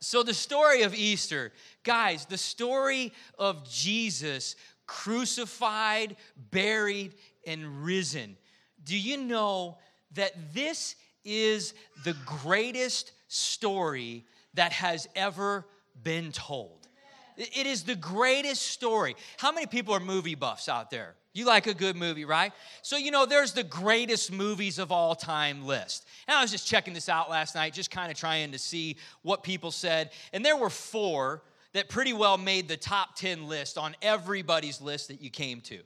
So, 0.00 0.22
the 0.22 0.34
story 0.34 0.82
of 0.82 0.94
Easter, 0.94 1.52
guys, 1.82 2.26
the 2.26 2.38
story 2.38 3.12
of 3.38 3.68
Jesus 3.68 4.54
crucified, 4.86 6.16
buried, 6.50 7.14
and 7.46 7.84
risen. 7.84 8.36
Do 8.84 8.98
you 8.98 9.18
know 9.18 9.78
that 10.14 10.32
this 10.54 10.96
is 11.24 11.74
the 12.04 12.16
greatest 12.24 13.12
story 13.28 14.24
that 14.54 14.72
has 14.72 15.06
ever 15.14 15.66
been 16.02 16.32
told? 16.32 16.88
It 17.36 17.66
is 17.66 17.84
the 17.84 17.94
greatest 17.94 18.62
story. 18.62 19.14
How 19.36 19.52
many 19.52 19.66
people 19.66 19.94
are 19.94 20.00
movie 20.00 20.34
buffs 20.34 20.68
out 20.68 20.90
there? 20.90 21.14
You 21.38 21.44
like 21.44 21.68
a 21.68 21.74
good 21.74 21.94
movie, 21.94 22.24
right? 22.24 22.52
So, 22.82 22.96
you 22.96 23.12
know, 23.12 23.24
there's 23.24 23.52
the 23.52 23.62
greatest 23.62 24.32
movies 24.32 24.80
of 24.80 24.90
all 24.90 25.14
time 25.14 25.64
list. 25.64 26.04
And 26.26 26.36
I 26.36 26.42
was 26.42 26.50
just 26.50 26.66
checking 26.66 26.94
this 26.94 27.08
out 27.08 27.30
last 27.30 27.54
night, 27.54 27.72
just 27.72 27.92
kind 27.92 28.10
of 28.10 28.18
trying 28.18 28.50
to 28.50 28.58
see 28.58 28.96
what 29.22 29.44
people 29.44 29.70
said. 29.70 30.10
And 30.32 30.44
there 30.44 30.56
were 30.56 30.68
four 30.68 31.42
that 31.74 31.88
pretty 31.88 32.12
well 32.12 32.38
made 32.38 32.66
the 32.66 32.76
top 32.76 33.14
10 33.14 33.46
list 33.46 33.78
on 33.78 33.94
everybody's 34.02 34.80
list 34.80 35.06
that 35.08 35.22
you 35.22 35.30
came 35.30 35.60
to. 35.60 35.78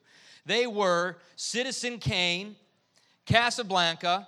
They 0.46 0.66
were 0.66 1.18
Citizen 1.36 1.98
Kane, 1.98 2.56
Casablanca, 3.26 4.26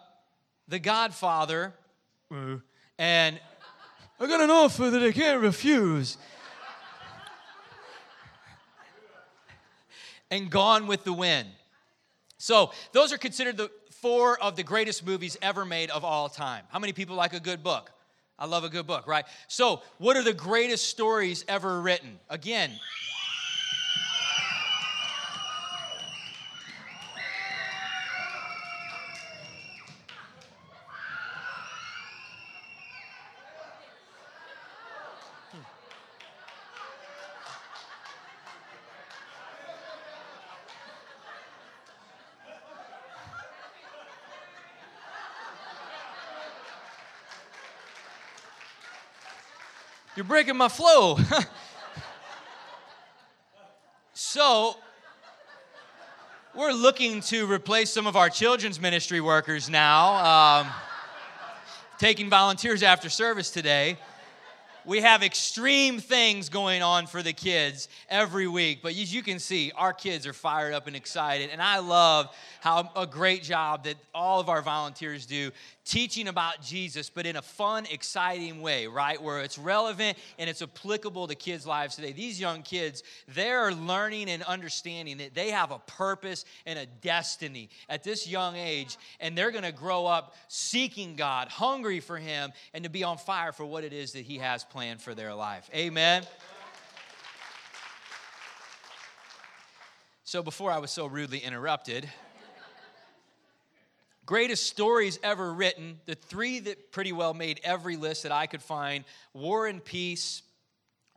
The 0.69 0.79
Godfather, 0.79 1.73
uh. 2.31 2.57
and 2.99 3.41
I 4.21 4.27
got 4.27 4.43
an 4.43 4.51
offer 4.51 4.91
that 4.91 5.03
I 5.03 5.11
can't 5.11 5.41
refuse. 5.41 6.19
And 10.31 10.51
Gone 10.51 10.87
with 10.87 11.05
the 11.05 11.13
Wind. 11.13 11.49
So, 12.39 12.73
those 12.93 13.13
are 13.13 13.19
considered 13.19 13.57
the 13.57 13.71
four 14.03 14.39
of 14.43 14.57
the 14.57 14.63
greatest 14.63 15.07
movies 15.07 15.37
ever 15.41 15.65
made 15.65 15.91
of 15.91 16.05
all 16.05 16.29
time. 16.29 16.65
How 16.69 16.79
many 16.79 16.93
people 16.93 17.17
like 17.17 17.33
a 17.33 17.41
good 17.41 17.63
book? 17.63 17.91
I 18.39 18.47
love 18.47 18.65
a 18.65 18.69
good 18.69 18.87
book, 18.87 19.07
right? 19.07 19.25
So, 19.49 19.83
what 19.99 20.17
are 20.17 20.23
the 20.23 20.35
greatest 20.35 20.89
stories 20.89 21.45
ever 21.49 21.81
written? 21.81 22.19
Again, 22.29 22.71
You're 50.17 50.23
breaking 50.23 50.57
my 50.57 50.69
flow. 50.69 51.19
so, 54.15 54.77
we're 56.55 56.71
looking 56.71 57.21
to 57.23 57.51
replace 57.51 57.91
some 57.91 58.07
of 58.07 58.15
our 58.15 58.31
children's 58.31 58.81
ministry 58.81 59.21
workers 59.21 59.69
now, 59.69 60.61
um, 60.61 60.69
taking 61.99 62.31
volunteers 62.31 62.85
after 62.85 63.09
service 63.09 63.51
today. 63.51 63.99
We 64.85 65.01
have 65.01 65.25
extreme 65.25 65.99
things 65.99 66.49
going 66.49 66.83
on 66.83 67.09
for 67.09 67.21
the 67.21 67.33
kids 67.33 67.89
every 68.09 68.47
week, 68.47 68.81
but 68.83 68.93
as 68.93 69.13
you 69.13 69.23
can 69.23 69.41
see, 69.41 69.73
our 69.75 69.93
kids 69.93 70.29
are 70.29 70.33
fired 70.33 70.75
up 70.75 70.87
and 70.87 70.95
excited. 70.95 71.51
And 71.51 71.61
I 71.61 71.79
love 71.79 72.29
how 72.61 72.89
a 72.95 73.07
great 73.07 73.43
job 73.43 73.85
that 73.85 73.97
all 74.15 74.39
of 74.39 74.49
our 74.49 74.63
volunteers 74.63 75.27
do 75.27 75.51
teaching 75.85 76.29
about 76.29 76.63
Jesus, 76.63 77.11
but 77.11 77.27
in 77.27 77.37
a 77.37 77.43
fun, 77.43 77.87
exciting 77.91 78.63
way, 78.63 78.87
right? 78.87 79.21
Where 79.23 79.41
it's 79.41 79.59
relevant 79.59 80.17
and 80.39 80.49
it's 80.49 80.63
applicable 80.63 81.29
to 81.29 81.35
kids' 81.35 81.67
lives 81.67 81.97
today. 81.97 82.13
These 82.13 82.41
young 82.41 82.63
kids, 82.63 83.03
they're 83.29 83.73
learning 83.73 84.31
and 84.31 84.43
understanding 84.45 85.19
that 85.19 85.35
they 85.35 85.51
have 85.51 85.71
a 85.71 85.79
purpose 85.81 86.45
and 86.65 86.79
a 86.79 86.87
destiny 86.87 87.69
at 87.89 88.03
this 88.03 88.27
young 88.27 88.57
age, 88.57 88.97
and 89.21 89.37
they're 89.37 89.51
gonna 89.51 89.73
grow 89.73 90.07
up 90.07 90.35
seeking 90.49 91.17
God, 91.17 91.49
hungry 91.49 92.01
for 92.01 92.17
Him, 92.17 92.53
and 92.73 92.85
to 92.85 92.91
be 92.91 93.05
on 93.05 93.19
fire 93.19 93.53
for 93.53 93.65
what 93.65 93.85
it 93.85 93.93
is 93.93 94.13
that 94.13 94.25
He 94.25 94.39
has 94.39 94.65
planned 94.65 95.03
for 95.03 95.15
their 95.15 95.35
life. 95.35 95.69
Amen. 95.75 96.25
So, 100.27 100.43
before 100.43 100.73
I 100.73 100.79
was 100.79 100.91
so 100.91 101.07
rudely 101.07 101.39
interrupted, 101.39 102.09
greatest 104.27 104.67
stories 104.67 105.19
ever 105.23 105.53
written, 105.53 106.01
the 106.07 106.15
three 106.15 106.61
that 106.61 106.93
pretty 106.93 107.13
well 107.13 107.35
made 107.35 107.61
every 107.65 107.97
list 107.97 108.23
that 108.23 108.33
I 108.33 108.47
could 108.47 108.63
find 108.63 109.05
War 109.33 109.67
and 109.67 109.85
Peace, 109.85 110.43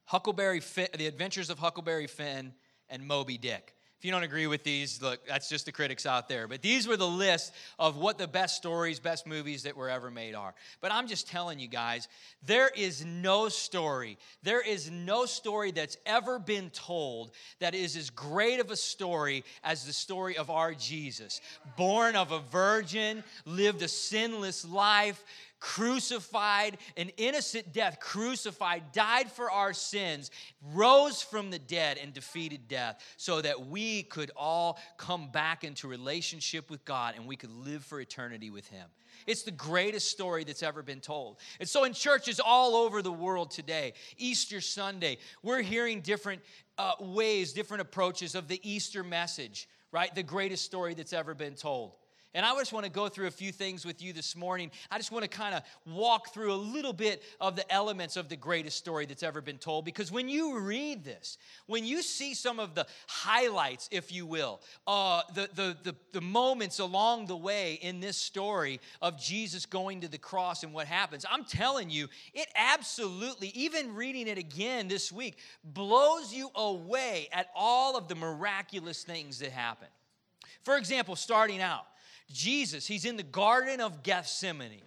Huckleberry 0.06 0.59
Finn, 0.59 0.88
The 0.97 1.07
Adventures 1.07 1.50
of 1.50 1.59
Huckleberry 1.59 2.07
Finn, 2.07 2.53
and 2.90 3.06
Moby 3.06 3.38
Dick. 3.38 3.76
If 4.00 4.06
you 4.06 4.12
don't 4.12 4.22
agree 4.22 4.46
with 4.46 4.63
these, 4.63 5.02
look, 5.02 5.25
that's 5.28 5.50
just 5.50 5.66
the 5.66 5.72
critics 5.72 6.06
out 6.06 6.30
there. 6.30 6.47
But 6.47 6.62
these 6.62 6.88
were 6.88 6.97
the 6.97 7.08
list 7.08 7.52
of 7.80 7.97
what 7.97 8.19
the 8.19 8.28
best 8.28 8.56
stories, 8.56 9.00
best 9.00 9.25
movies 9.25 9.63
that 9.63 9.75
were 9.75 9.90
ever 9.90 10.12
made 10.12 10.35
are. 10.35 10.53
But 10.81 10.91
I'm 10.91 11.08
just 11.08 11.28
telling 11.28 11.58
you 11.58 11.68
guys, 11.68 12.08
there 12.46 12.69
is 12.75 13.03
no 13.03 13.50
story, 13.50 14.19
there 14.44 14.62
is 14.62 14.91
no 14.91 15.25
story 15.25 15.72
that's 15.72 15.97
ever 16.06 16.38
been 16.38 16.69
told 16.69 17.31
that 17.59 17.74
is 17.74 17.96
as 17.96 18.12
great 18.12 18.59
of 18.59 18.69
a 18.69 18.75
story 18.75 19.44
as 19.63 19.84
the 19.84 19.94
story 19.94 20.38
of 20.38 20.52
our 20.52 20.75
Jesus. 20.75 21.41
Born 21.75 22.16
of 22.16 22.31
a 22.31 22.40
virgin, 22.40 23.24
lived 23.46 23.81
a 23.81 23.88
sinless 23.88 24.64
life, 24.64 25.24
crucified, 25.59 26.78
an 26.95 27.09
innocent 27.18 27.73
death, 27.73 28.00
crucified, 28.00 28.91
died 28.91 29.31
for 29.31 29.50
our 29.50 29.73
sins, 29.73 30.31
rose 30.73 31.22
from 31.22 31.50
the 31.50 31.59
dead, 31.59 31.97
and 31.97 32.13
defeated 32.13 32.68
death 32.68 33.03
so 33.18 33.41
that 33.41 33.67
we 33.67 34.03
could 34.03 34.31
all 34.35 34.79
come 34.97 35.29
back 35.31 35.63
into 35.63 35.88
relationship 35.88 36.69
with 36.69 36.84
God 36.85 37.16
and 37.16 37.25
we 37.25 37.35
could 37.35 37.51
live 37.51 37.84
for 37.84 38.00
eternity 38.00 38.50
with 38.50 38.67
Him. 38.67 38.88
It's 39.25 39.44
the 39.44 39.51
greatest 39.51 40.12
story 40.12 40.44
that's 40.44 40.63
ever 40.63 40.84
been 40.84 41.00
told. 41.00 41.38
And 41.59 41.67
so, 41.67 41.84
in 41.85 41.94
churches 41.94 42.40
all 42.40 42.75
over 42.75 43.01
the 43.01 43.12
world 43.12 43.51
today, 43.51 43.94
Easter 44.17 44.62
Sunday, 44.62 45.17
we're 45.41 45.62
hearing 45.62 46.01
different 46.01 46.41
uh, 46.78 46.94
ways, 47.00 47.53
different 47.53 47.81
approaches 47.81 48.35
of 48.35 48.47
the 48.47 48.59
Easter 48.63 49.03
message, 49.03 49.67
right? 49.91 50.13
The 50.13 50.23
greatest 50.23 50.66
story 50.66 50.94
that's 50.94 51.13
ever 51.13 51.34
been 51.34 51.56
told. 51.56 51.94
And 52.37 52.45
I 52.45 52.53
just 52.53 52.71
want 52.71 52.85
to 52.85 52.91
go 52.91 53.09
through 53.09 53.25
a 53.25 53.31
few 53.31 53.51
things 53.51 53.83
with 53.83 53.99
you 53.99 54.13
this 54.13 54.35
morning. 54.35 54.69
I 54.91 54.97
just 54.97 55.11
want 55.11 55.23
to 55.23 55.27
kind 55.27 55.55
of 55.55 55.63
walk 55.87 56.31
through 56.35 56.53
a 56.53 56.55
little 56.55 56.93
bit 56.93 57.23
of 57.41 57.55
the 57.55 57.69
elements 57.73 58.15
of 58.15 58.29
the 58.29 58.35
greatest 58.35 58.77
story 58.77 59.07
that's 59.07 59.23
ever 59.23 59.41
been 59.41 59.57
told. 59.57 59.85
Because 59.85 60.11
when 60.11 60.29
you 60.29 60.59
read 60.59 61.03
this, 61.03 61.39
when 61.65 61.83
you 61.83 62.03
see 62.03 62.35
some 62.35 62.59
of 62.59 62.75
the 62.75 62.85
highlights, 63.07 63.89
if 63.91 64.11
you 64.11 64.27
will, 64.27 64.61
uh, 64.85 65.23
the, 65.33 65.49
the, 65.55 65.77
the, 65.81 65.95
the 66.13 66.21
moments 66.21 66.77
along 66.77 67.25
the 67.25 67.35
way 67.35 67.79
in 67.81 68.01
this 68.01 68.17
story 68.17 68.79
of 69.01 69.19
Jesus 69.19 69.65
going 69.65 70.01
to 70.01 70.07
the 70.07 70.19
cross 70.19 70.61
and 70.61 70.75
what 70.75 70.85
happens, 70.85 71.25
I'm 71.27 71.43
telling 71.43 71.89
you, 71.89 72.07
it 72.35 72.47
absolutely, 72.55 73.47
even 73.55 73.95
reading 73.95 74.27
it 74.27 74.37
again 74.37 74.87
this 74.87 75.11
week, 75.11 75.39
blows 75.63 76.31
you 76.31 76.51
away 76.53 77.29
at 77.33 77.47
all 77.55 77.97
of 77.97 78.07
the 78.07 78.15
miraculous 78.15 79.01
things 79.01 79.39
that 79.39 79.49
happen. 79.49 79.87
For 80.61 80.77
example, 80.77 81.15
starting 81.15 81.63
out, 81.63 81.87
Jesus, 82.31 82.85
he's 82.85 83.05
in 83.05 83.17
the 83.17 83.23
Garden 83.23 83.79
of 83.79 84.03
Gethsemane, 84.03 84.81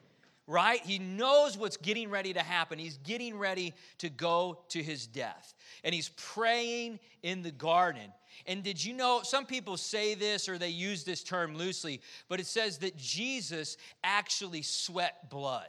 right? 0.47 0.81
He 0.85 0.99
knows 0.99 1.57
what's 1.57 1.77
getting 1.77 2.11
ready 2.11 2.33
to 2.33 2.41
happen. 2.41 2.79
He's 2.79 2.99
getting 2.99 3.39
ready 3.39 3.75
to 3.99 4.11
go 4.11 4.61
to 4.71 4.83
his 4.83 5.07
death. 5.07 5.55
And 5.85 5.95
he's 5.95 6.11
praying 6.11 7.01
in 7.23 7.43
the 7.43 7.51
garden. 7.51 8.13
And 8.47 8.63
did 8.63 8.85
you 8.85 8.95
know, 8.95 9.21
some 9.23 9.47
people 9.47 9.77
say 9.77 10.15
this 10.15 10.49
or 10.49 10.59
they 10.59 10.69
use 10.69 11.05
this 11.05 11.23
term 11.23 11.57
loosely, 11.57 12.01
but 12.29 12.41
it 12.41 12.47
says 12.47 12.79
that 12.79 12.97
Jesus 12.97 13.77
actually 14.03 14.63
sweat 14.63 15.31
blood. 15.31 15.69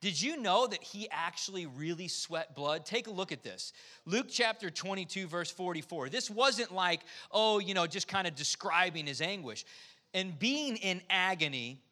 Did 0.00 0.20
you 0.20 0.36
know 0.36 0.66
that 0.66 0.82
he 0.82 1.08
actually 1.10 1.64
really 1.64 2.08
sweat 2.08 2.54
blood? 2.54 2.84
Take 2.84 3.06
a 3.06 3.10
look 3.10 3.32
at 3.32 3.42
this. 3.42 3.72
Luke 4.04 4.26
chapter 4.28 4.68
22, 4.68 5.26
verse 5.26 5.50
44. 5.50 6.10
This 6.10 6.28
wasn't 6.28 6.74
like, 6.74 7.00
oh, 7.30 7.58
you 7.58 7.72
know, 7.72 7.86
just 7.86 8.06
kind 8.06 8.26
of 8.26 8.34
describing 8.34 9.06
his 9.06 9.22
anguish 9.22 9.64
and 10.14 10.38
being 10.38 10.76
in 10.76 11.02
agony, 11.10 11.82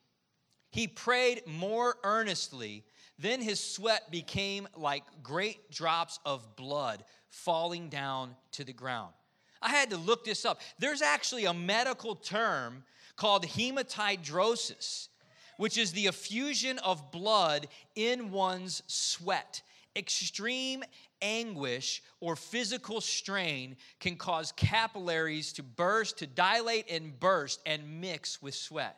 he 0.71 0.87
prayed 0.87 1.43
more 1.47 1.97
earnestly. 2.05 2.85
Then 3.19 3.43
his 3.43 3.61
sweat 3.61 4.11
became 4.11 4.67
like 4.77 5.03
great 5.23 5.71
drops 5.71 6.19
of 6.25 6.57
blood 6.57 7.05
falling 7.29 7.89
down 7.89 8.37
to 8.53 8.65
the 8.65 8.73
ground. 8.73 9.13
I 9.61 9.71
had 9.71 9.91
to 9.91 9.97
look 9.97 10.25
this 10.25 10.45
up. 10.45 10.61
There's 10.79 11.03
actually 11.03 11.45
a 11.45 11.55
medical 11.55 12.15
term 12.15 12.85
called 13.17 13.45
hematidrosis, 13.45 15.09
which 15.57 15.77
is 15.77 15.93
the 15.93 16.07
effusion 16.07 16.79
of 16.79 17.13
blood 17.13 17.69
in 17.95 18.31
one's 18.31 18.83
sweat. 18.87 19.63
Extreme 19.95 20.85
anguish 21.23 22.03
or 22.21 22.37
physical 22.37 23.01
strain 23.01 23.77
can 24.01 24.17
cause 24.17 24.53
capillaries 24.53 25.53
to 25.55 25.63
burst, 25.63 26.19
to 26.19 26.27
dilate 26.27 26.91
and 26.91 27.19
burst 27.19 27.61
and 27.65 28.01
mix 28.01 28.43
with 28.43 28.55
sweat. 28.55 28.97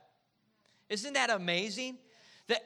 Isn't 0.89 1.13
that 1.13 1.31
amazing? 1.31 1.99
The, 2.47 2.59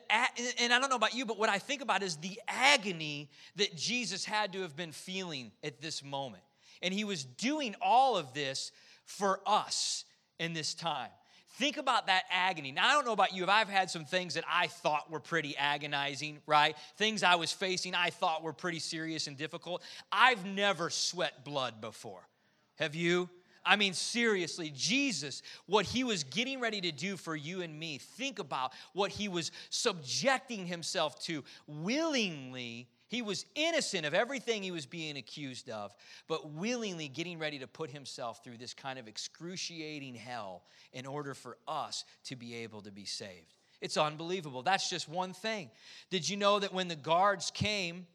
and 0.61 0.73
I 0.73 0.81
don't 0.81 0.91
know 0.91 0.97
about 0.97 1.15
you, 1.15 1.25
but 1.25 1.39
what 1.39 1.49
I 1.49 1.59
think 1.59 1.83
about 1.83 2.03
is 2.03 2.17
the 2.17 2.41
agony 2.49 3.31
that 3.57 3.77
Jesus 3.77 4.25
had 4.25 4.53
to 4.55 4.63
have 4.63 4.75
been 4.75 4.93
feeling 4.93 5.53
at 5.63 5.81
this 5.81 6.03
moment. 6.03 6.43
And 6.83 6.95
he 6.95 7.05
was 7.05 7.25
doing 7.25 7.77
all 7.81 8.17
of 8.17 8.35
this 8.35 8.73
for 9.05 9.41
us 9.47 10.05
in 10.39 10.53
this 10.53 10.75
time. 10.75 11.11
Think 11.59 11.77
about 11.77 12.07
that 12.07 12.23
agony. 12.31 12.71
Now, 12.71 12.89
I 12.89 12.93
don't 12.93 13.05
know 13.05 13.13
about 13.13 13.35
you, 13.35 13.43
if 13.43 13.49
I've 13.49 13.69
had 13.69 13.91
some 13.91 14.05
things 14.05 14.35
that 14.35 14.45
I 14.49 14.69
thought 14.69 15.11
were 15.11 15.19
pretty 15.19 15.57
agonizing, 15.57 16.39
right? 16.47 16.77
Things 16.97 17.25
I 17.25 17.35
was 17.35 17.51
facing 17.51 17.97
I 17.97 18.11
thought 18.11 18.45
were 18.45 18.53
pretty 18.53 18.79
serious 18.79 19.27
and 19.27 19.37
difficult. 19.37 19.83
I've 20.13 20.47
never 20.47 20.89
sweat 20.89 21.45
blood 21.45 21.81
before. 21.81 22.23
Have 22.77 22.95
you? 22.95 23.29
I 23.65 23.75
mean, 23.75 23.93
seriously, 23.93 24.73
Jesus, 24.73 25.43
what 25.67 25.85
he 25.85 26.05
was 26.05 26.23
getting 26.23 26.61
ready 26.61 26.81
to 26.81 26.93
do 26.93 27.17
for 27.17 27.35
you 27.35 27.63
and 27.63 27.77
me, 27.77 27.99
think 27.99 28.39
about 28.39 28.73
what 28.93 29.11
he 29.11 29.27
was 29.27 29.51
subjecting 29.69 30.65
himself 30.65 31.21
to 31.25 31.43
willingly. 31.67 32.89
He 33.09 33.23
was 33.23 33.47
innocent 33.55 34.05
of 34.05 34.15
everything 34.15 34.63
he 34.63 34.71
was 34.71 34.87
being 34.87 35.17
accused 35.17 35.71
of, 35.71 35.95
but 36.29 36.51
willingly 36.51 37.09
getting 37.09 37.39
ready 37.39 37.59
to 37.59 37.67
put 37.67 37.91
himself 37.91 38.45
through 38.45 38.59
this 38.59 38.75
kind 38.75 38.99
of 38.99 39.09
excruciating 39.09 40.15
hell 40.15 40.63
in 40.93 41.07
order 41.07 41.35
for 41.35 41.57
us 41.67 42.05
to 42.25 42.37
be 42.37 42.55
able 42.57 42.83
to 42.83 42.93
be 42.93 43.07
saved. 43.07 43.55
It's 43.81 43.97
unbelievable. 43.97 44.63
That's 44.63 44.91
just 44.91 45.09
one 45.09 45.33
thing. 45.33 45.71
Did 46.11 46.29
you 46.29 46.37
know 46.37 46.59
that 46.59 46.73
when 46.73 46.89
the 46.89 46.97
guards 46.97 47.51
came 47.51 48.07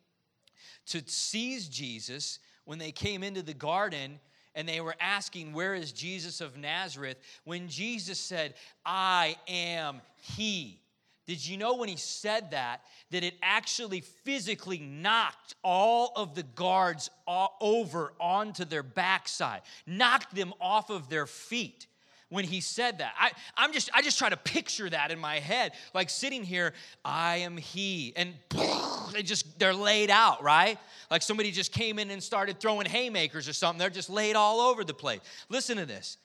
to 0.88 1.02
seize 1.08 1.68
Jesus, 1.68 2.40
when 2.66 2.80
they 2.80 2.92
came 2.92 3.24
into 3.24 3.42
the 3.42 3.54
garden, 3.54 4.20
and 4.56 4.68
they 4.70 4.82
were 4.82 4.96
asking, 5.00 5.54
Where 5.54 5.74
is 5.74 5.92
Jesus 5.92 6.42
of 6.42 6.58
Nazareth? 6.58 7.18
When 7.44 7.68
Jesus 7.68 8.20
said, 8.20 8.54
I 8.86 9.36
am 9.48 10.02
He. 10.18 10.83
Did 11.26 11.46
you 11.46 11.58
know 11.58 11.76
when 11.76 11.88
he 11.88 11.96
said 11.96 12.52
that, 12.52 12.82
that 13.12 13.24
it 13.24 13.36
actually 13.42 14.02
physically 14.02 14.80
knocked 14.80 15.56
all 15.64 16.12
of 16.16 16.36
the 16.36 16.44
guards 16.44 17.10
over 17.28 18.14
onto 18.20 18.66
their 18.66 18.84
backside, 18.84 19.62
knocked 19.88 20.36
them 20.36 20.54
off 20.60 20.90
of 20.90 21.10
their 21.10 21.26
feet? 21.26 21.88
when 22.34 22.46
he 22.46 22.62
said 22.62 22.98
that. 22.98 23.14
I, 23.20 23.32
I'm 23.56 23.72
just, 23.74 23.92
I 23.94 24.02
just 24.02 24.18
try 24.18 24.28
to 24.28 24.38
picture 24.38 24.90
that 24.90 25.12
in 25.12 25.20
my 25.20 25.38
head, 25.38 25.74
like 25.94 26.10
sitting 26.10 26.44
here, 26.44 26.74
I 27.06 27.38
am 27.38 27.58
he, 27.58 28.12
and 28.16 28.34
they 29.14 29.22
just, 29.22 29.60
they're 29.60 29.72
laid 29.72 30.10
out, 30.10 30.42
right? 30.42 30.80
Like 31.12 31.22
somebody 31.22 31.52
just 31.52 31.72
came 31.72 32.00
in 32.00 32.10
and 32.10 32.24
started 32.24 32.60
throwing 32.60 32.88
haymakers 32.88 33.48
or 33.48 33.54
something. 33.54 33.78
They're 33.78 33.92
just 33.92 34.10
laid 34.10 34.36
all 34.36 34.62
over 34.62 34.84
the 34.84 34.96
place. 34.96 35.20
Listen 35.48 35.78
to 35.78 35.86
this. 35.86 36.18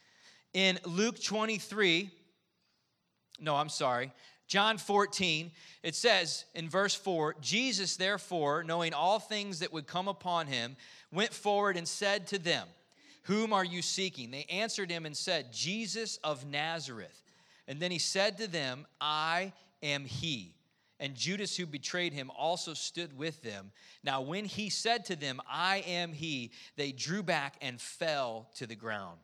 In 0.55 0.79
Luke 0.87 1.23
23, 1.23 2.11
no, 3.41 3.55
I'm 3.55 3.69
sorry, 3.69 4.11
John 4.49 4.79
14, 4.79 5.53
it 5.83 5.95
says 5.95 6.45
in 6.55 6.69
verse 6.69 6.95
4 6.95 7.37
Jesus, 7.41 7.97
therefore, 7.97 8.65
knowing 8.65 8.95
all 8.95 9.19
things 9.19 9.61
that 9.61 9.73
would 9.73 9.87
come 9.87 10.09
upon 10.09 10.49
him, 10.49 10.77
went 11.13 11.33
forward 11.33 11.77
and 11.77 11.87
said 11.87 12.27
to 12.29 12.39
them, 12.39 12.67
whom 13.29 13.53
are 13.53 13.65
you 13.65 13.83
seeking? 13.83 14.31
They 14.31 14.47
answered 14.49 14.91
him 14.91 15.05
and 15.05 15.15
said, 15.15 15.53
Jesus 15.53 16.19
of 16.25 16.47
Nazareth. 16.47 17.23
And 17.69 17.79
then 17.79 17.91
he 17.91 17.99
said 17.99 18.39
to 18.39 18.47
them, 18.47 18.87
I 19.03 19.53
am 19.83 20.07
he. 20.07 20.55
And 20.99 21.15
Judas, 21.15 21.55
who 21.55 21.67
betrayed 21.67 22.15
him, 22.15 22.31
also 22.37 22.73
stood 22.73 23.19
with 23.19 23.43
them. 23.43 23.71
Now, 24.03 24.23
when 24.23 24.47
he 24.47 24.71
said 24.71 25.05
to 25.07 25.17
them, 25.17 25.43
I 25.47 25.85
am 25.87 26.15
he, 26.15 26.53
they 26.77 26.91
drew 26.91 27.23
back 27.23 27.57
and 27.61 27.79
fell 27.79 28.49
to 28.55 28.67
the 28.67 28.75
ground. 28.75 29.19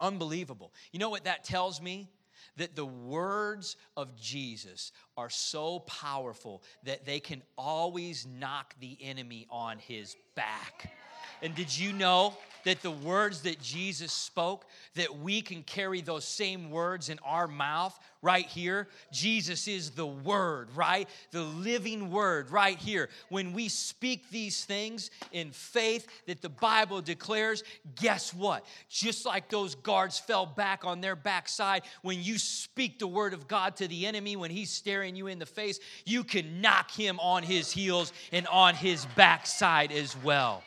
Unbelievable. 0.00 0.72
You 0.90 0.98
know 0.98 1.08
what 1.08 1.24
that 1.24 1.44
tells 1.44 1.80
me? 1.80 2.08
That 2.56 2.76
the 2.76 2.86
words 2.86 3.76
of 3.96 4.16
Jesus 4.16 4.92
are 5.16 5.30
so 5.30 5.80
powerful 5.80 6.62
that 6.84 7.04
they 7.04 7.20
can 7.20 7.42
always 7.56 8.26
knock 8.26 8.74
the 8.80 8.96
enemy 9.00 9.46
on 9.50 9.78
his 9.78 10.16
back. 10.34 10.92
And 11.42 11.54
did 11.54 11.76
you 11.76 11.92
know 11.92 12.34
that 12.64 12.82
the 12.82 12.90
words 12.90 13.40
that 13.42 13.60
Jesus 13.60 14.12
spoke, 14.12 14.66
that 14.94 15.18
we 15.18 15.40
can 15.40 15.62
carry 15.62 16.02
those 16.02 16.24
same 16.24 16.70
words 16.70 17.08
in 17.08 17.18
our 17.24 17.46
mouth 17.46 17.98
right 18.20 18.44
here? 18.44 18.86
Jesus 19.12 19.66
is 19.66 19.92
the 19.92 20.06
Word, 20.06 20.68
right? 20.74 21.08
The 21.30 21.42
living 21.42 22.10
Word 22.10 22.50
right 22.50 22.76
here. 22.76 23.08
When 23.30 23.54
we 23.54 23.68
speak 23.68 24.28
these 24.28 24.64
things 24.64 25.10
in 25.32 25.52
faith 25.52 26.06
that 26.26 26.42
the 26.42 26.50
Bible 26.50 27.00
declares, 27.00 27.64
guess 27.96 28.34
what? 28.34 28.66
Just 28.90 29.24
like 29.24 29.48
those 29.48 29.74
guards 29.74 30.18
fell 30.18 30.44
back 30.44 30.84
on 30.84 31.00
their 31.00 31.16
backside, 31.16 31.82
when 32.02 32.22
you 32.22 32.36
speak 32.36 32.98
the 32.98 33.06
Word 33.06 33.32
of 33.32 33.48
God 33.48 33.76
to 33.76 33.88
the 33.88 34.04
enemy, 34.04 34.36
when 34.36 34.50
he's 34.50 34.70
staring 34.70 35.16
you 35.16 35.28
in 35.28 35.38
the 35.38 35.46
face, 35.46 35.80
you 36.04 36.24
can 36.24 36.60
knock 36.60 36.90
him 36.90 37.18
on 37.20 37.42
his 37.42 37.70
heels 37.70 38.12
and 38.32 38.46
on 38.48 38.74
his 38.74 39.06
backside 39.16 39.92
as 39.92 40.14
well. 40.22 40.62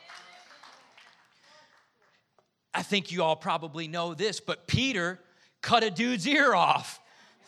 I 2.74 2.82
think 2.82 3.12
you 3.12 3.22
all 3.22 3.36
probably 3.36 3.86
know 3.88 4.14
this, 4.14 4.40
but 4.40 4.66
Peter 4.66 5.20
cut 5.62 5.84
a 5.84 5.90
dude's 5.90 6.26
ear 6.26 6.54
off. 6.54 7.00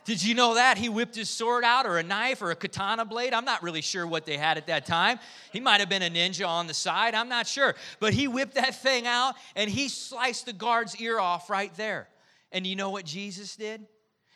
Did 0.04 0.22
you 0.22 0.36
know 0.36 0.54
that? 0.54 0.78
He 0.78 0.88
whipped 0.88 1.16
his 1.16 1.28
sword 1.28 1.64
out, 1.64 1.84
or 1.84 1.98
a 1.98 2.02
knife, 2.02 2.40
or 2.40 2.52
a 2.52 2.54
katana 2.54 3.04
blade. 3.04 3.34
I'm 3.34 3.44
not 3.44 3.64
really 3.64 3.80
sure 3.80 4.06
what 4.06 4.24
they 4.24 4.36
had 4.36 4.56
at 4.56 4.68
that 4.68 4.86
time. 4.86 5.18
He 5.52 5.58
might 5.58 5.80
have 5.80 5.88
been 5.88 6.02
a 6.02 6.08
ninja 6.08 6.46
on 6.46 6.68
the 6.68 6.74
side. 6.74 7.16
I'm 7.16 7.28
not 7.28 7.48
sure. 7.48 7.74
But 7.98 8.14
he 8.14 8.28
whipped 8.28 8.54
that 8.54 8.80
thing 8.80 9.04
out 9.08 9.34
and 9.56 9.68
he 9.68 9.88
sliced 9.88 10.46
the 10.46 10.52
guard's 10.52 10.94
ear 11.00 11.18
off 11.18 11.50
right 11.50 11.74
there. 11.76 12.08
And 12.52 12.64
you 12.64 12.76
know 12.76 12.90
what 12.90 13.04
Jesus 13.04 13.56
did? 13.56 13.84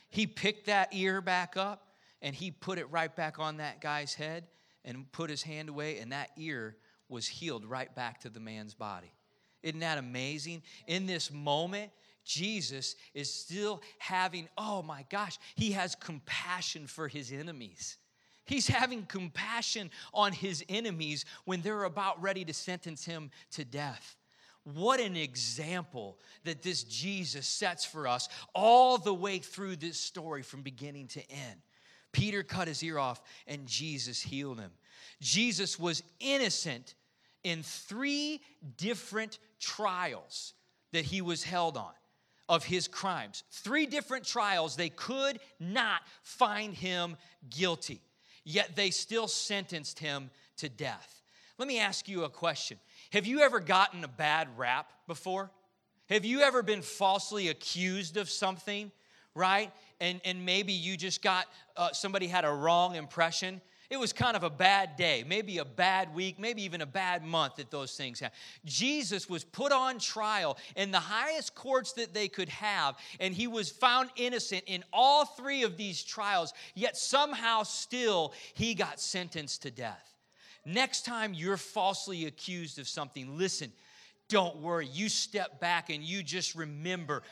He 0.08 0.26
picked 0.26 0.66
that 0.66 0.88
ear 0.92 1.20
back 1.20 1.56
up 1.56 1.87
and 2.20 2.34
he 2.34 2.50
put 2.50 2.78
it 2.81 2.90
right 2.90 3.14
back 3.14 3.38
on 3.38 3.58
that 3.58 3.81
guy's 3.81 4.14
head 4.14 4.48
and 4.84 5.10
put 5.12 5.31
his 5.31 5.42
hand 5.42 5.69
away, 5.69 5.98
and 5.98 6.12
that 6.12 6.31
ear 6.37 6.76
was 7.08 7.28
healed 7.28 7.64
right 7.64 7.94
back 7.94 8.20
to 8.20 8.31
the 8.31 8.40
man's 8.40 8.75
body. 8.75 9.12
Isn't 9.62 9.80
that 9.80 9.98
amazing? 9.98 10.62
In 10.86 11.06
this 11.06 11.30
moment, 11.30 11.90
Jesus 12.24 12.96
is 13.14 13.32
still 13.32 13.82
having, 13.98 14.48
oh 14.56 14.82
my 14.82 15.04
gosh, 15.10 15.38
he 15.54 15.72
has 15.72 15.94
compassion 15.94 16.86
for 16.86 17.08
his 17.08 17.32
enemies. 17.32 17.98
He's 18.44 18.66
having 18.66 19.04
compassion 19.04 19.90
on 20.12 20.32
his 20.32 20.64
enemies 20.68 21.24
when 21.44 21.60
they're 21.60 21.84
about 21.84 22.20
ready 22.20 22.44
to 22.44 22.54
sentence 22.54 23.04
him 23.04 23.30
to 23.52 23.64
death. 23.64 24.16
What 24.64 25.00
an 25.00 25.16
example 25.16 26.18
that 26.44 26.62
this 26.62 26.84
Jesus 26.84 27.46
sets 27.46 27.84
for 27.84 28.06
us 28.06 28.28
all 28.54 28.98
the 28.98 29.14
way 29.14 29.38
through 29.38 29.76
this 29.76 29.98
story 29.98 30.42
from 30.42 30.62
beginning 30.62 31.06
to 31.08 31.30
end. 31.30 31.60
Peter 32.12 32.42
cut 32.42 32.68
his 32.68 32.82
ear 32.82 32.98
off 32.98 33.22
and 33.46 33.66
Jesus 33.66 34.20
healed 34.20 34.58
him. 34.58 34.72
Jesus 35.20 35.78
was 35.78 36.02
innocent 36.18 36.94
in 37.44 37.62
three 37.62 38.40
different 38.76 39.38
trials 39.59 40.54
that 40.92 41.04
he 41.04 41.23
was 41.23 41.42
held 41.42 41.76
on 41.76 41.92
of 42.49 42.64
his 42.64 42.88
crimes. 42.88 43.44
Three 43.50 43.87
different 43.87 44.25
trials, 44.26 44.75
they 44.75 44.88
could 44.88 45.38
not 45.61 46.02
find 46.23 46.75
him 46.75 47.16
guilty, 47.49 48.00
yet 48.44 48.75
they 48.75 48.90
still 48.90 49.28
sentenced 49.28 50.00
him 50.00 50.30
to 50.56 50.68
death. 50.68 51.23
Let 51.59 51.68
me 51.68 51.78
ask 51.78 52.09
you 52.09 52.25
a 52.25 52.28
question 52.28 52.78
Have 53.12 53.26
you 53.26 53.40
ever 53.40 53.61
gotten 53.61 54.02
a 54.02 54.09
bad 54.09 54.49
rap 54.56 54.92
before? 55.06 55.50
Have 56.09 56.25
you 56.25 56.40
ever 56.40 56.64
been 56.64 56.82
falsely 56.82 57.49
accused 57.49 58.16
of 58.16 58.28
something, 58.28 58.90
right? 59.37 59.70
And, 60.00 60.20
and 60.25 60.44
maybe 60.44 60.73
you 60.73 60.97
just 60.97 61.23
got, 61.23 61.47
uh, 61.76 61.92
somebody 61.92 62.26
had 62.26 62.44
a 62.44 62.50
wrong 62.50 62.97
impression 62.97 63.61
it 63.90 63.99
was 63.99 64.12
kind 64.12 64.37
of 64.37 64.44
a 64.44 64.50
bad 64.50 64.94
day, 64.94 65.25
maybe 65.26 65.59
a 65.59 65.64
bad 65.64 66.14
week, 66.14 66.38
maybe 66.38 66.62
even 66.62 66.80
a 66.80 66.87
bad 66.87 67.25
month 67.25 67.56
that 67.56 67.73
those 67.73 67.97
things 67.97 68.20
happened. 68.20 68.40
Jesus 68.64 69.28
was 69.28 69.42
put 69.42 69.73
on 69.73 69.99
trial 69.99 70.56
in 70.76 70.92
the 70.92 71.00
highest 71.00 71.56
courts 71.56 71.92
that 71.94 72.14
they 72.14 72.28
could 72.28 72.49
have, 72.49 72.97
and 73.18 73.35
he 73.35 73.49
was 73.49 73.68
found 73.68 74.11
innocent 74.14 74.62
in 74.66 74.85
all 74.92 75.25
three 75.25 75.64
of 75.64 75.76
these 75.76 76.04
trials, 76.04 76.54
yet 76.76 76.97
somehow 76.97 77.64
still 77.64 78.32
he 78.54 78.75
got 78.75 79.00
sentenced 79.00 79.62
to 79.62 79.73
death. 79.73 80.14
Next 80.64 81.04
time 81.04 81.35
you're 81.35 81.56
falsely 81.56 82.26
accused 82.26 82.78
of 82.78 82.87
something, 82.87 83.37
listen 83.37 83.73
don't 84.30 84.58
worry. 84.58 84.87
You 84.87 85.08
step 85.08 85.60
back 85.60 85.90
and 85.90 86.02
you 86.02 86.22
just 86.22 86.54
remember 86.54 87.22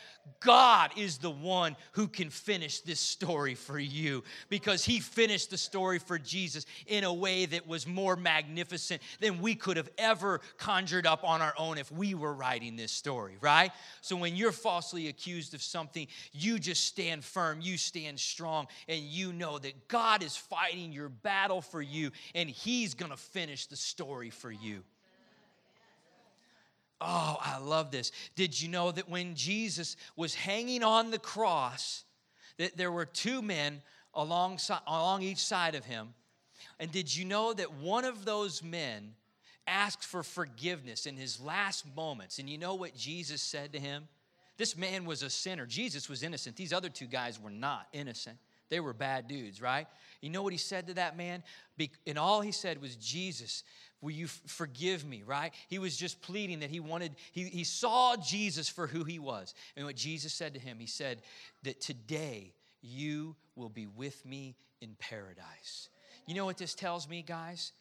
God 0.40 0.90
is 0.96 1.18
the 1.18 1.30
one 1.30 1.76
who 1.92 2.08
can 2.08 2.28
finish 2.28 2.80
this 2.80 3.00
story 3.00 3.54
for 3.54 3.78
you 3.78 4.24
because 4.50 4.84
He 4.84 5.00
finished 5.00 5.50
the 5.50 5.56
story 5.56 5.98
for 5.98 6.18
Jesus 6.18 6.66
in 6.86 7.04
a 7.04 7.14
way 7.14 7.46
that 7.46 7.66
was 7.66 7.86
more 7.86 8.16
magnificent 8.16 9.00
than 9.20 9.40
we 9.40 9.54
could 9.54 9.76
have 9.76 9.88
ever 9.96 10.40
conjured 10.58 11.06
up 11.06 11.24
on 11.24 11.40
our 11.40 11.54
own 11.56 11.78
if 11.78 11.90
we 11.90 12.14
were 12.14 12.34
writing 12.34 12.76
this 12.76 12.92
story, 12.92 13.36
right? 13.40 13.72
So 14.00 14.16
when 14.16 14.36
you're 14.36 14.52
falsely 14.52 15.08
accused 15.08 15.54
of 15.54 15.62
something, 15.62 16.08
you 16.32 16.58
just 16.58 16.84
stand 16.84 17.24
firm, 17.24 17.60
you 17.62 17.78
stand 17.78 18.18
strong, 18.18 18.66
and 18.88 19.00
you 19.00 19.32
know 19.32 19.58
that 19.58 19.88
God 19.88 20.22
is 20.22 20.36
fighting 20.36 20.92
your 20.92 21.08
battle 21.08 21.62
for 21.62 21.80
you 21.80 22.10
and 22.34 22.50
He's 22.50 22.94
gonna 22.94 23.16
finish 23.16 23.66
the 23.66 23.76
story 23.76 24.30
for 24.30 24.50
you. 24.50 24.82
Oh, 27.00 27.36
I 27.40 27.58
love 27.58 27.90
this. 27.90 28.10
Did 28.34 28.60
you 28.60 28.68
know 28.68 28.90
that 28.90 29.08
when 29.08 29.34
Jesus 29.34 29.96
was 30.16 30.34
hanging 30.34 30.82
on 30.82 31.10
the 31.10 31.18
cross, 31.18 32.04
that 32.58 32.76
there 32.76 32.92
were 32.92 33.06
two 33.06 33.40
men 33.40 33.80
alongside, 34.14 34.80
along 34.86 35.22
each 35.22 35.38
side 35.38 35.74
of 35.74 35.84
him. 35.84 36.14
And 36.78 36.92
did 36.92 37.14
you 37.14 37.24
know 37.24 37.52
that 37.54 37.74
one 37.74 38.04
of 38.04 38.24
those 38.24 38.62
men 38.62 39.14
asked 39.66 40.04
for 40.04 40.22
forgiveness 40.22 41.06
in 41.06 41.16
his 41.16 41.40
last 41.40 41.84
moments? 41.96 42.38
And 42.38 42.50
you 42.50 42.58
know 42.58 42.74
what 42.74 42.96
Jesus 42.96 43.40
said 43.40 43.72
to 43.72 43.80
him? 43.80 44.08
This 44.56 44.76
man 44.76 45.04
was 45.04 45.22
a 45.22 45.30
sinner. 45.30 45.66
Jesus 45.66 46.08
was 46.08 46.22
innocent. 46.22 46.56
These 46.56 46.72
other 46.72 46.88
two 46.88 47.06
guys 47.06 47.40
were 47.40 47.50
not 47.50 47.86
innocent. 47.92 48.38
They 48.70 48.80
were 48.80 48.92
bad 48.92 49.28
dudes, 49.28 49.62
right? 49.62 49.86
You 50.20 50.30
know 50.30 50.42
what 50.42 50.52
he 50.52 50.58
said 50.58 50.88
to 50.88 50.94
that 50.94 51.16
man? 51.16 51.42
And 52.06 52.18
all 52.18 52.40
he 52.40 52.52
said 52.52 52.82
was, 52.82 52.96
Jesus, 52.96 53.62
will 54.00 54.12
you 54.12 54.26
forgive 54.26 55.04
me, 55.04 55.22
right? 55.26 55.52
He 55.68 55.78
was 55.78 55.96
just 55.96 56.20
pleading 56.20 56.60
that 56.60 56.70
he 56.70 56.80
wanted, 56.80 57.16
he, 57.32 57.44
he 57.44 57.64
saw 57.64 58.16
Jesus 58.16 58.68
for 58.68 58.86
who 58.86 59.04
he 59.04 59.18
was. 59.18 59.54
And 59.76 59.86
what 59.86 59.96
Jesus 59.96 60.32
said 60.32 60.54
to 60.54 60.60
him, 60.60 60.78
he 60.78 60.86
said 60.86 61.22
that 61.64 61.80
today 61.80 62.54
you 62.80 63.34
will 63.56 63.68
be 63.68 63.86
with 63.86 64.24
me 64.24 64.56
in 64.80 64.94
paradise. 64.98 65.88
You 66.26 66.34
know 66.34 66.44
what 66.44 66.58
this 66.58 66.74
tells 66.74 67.08
me, 67.08 67.22
guys? 67.22 67.72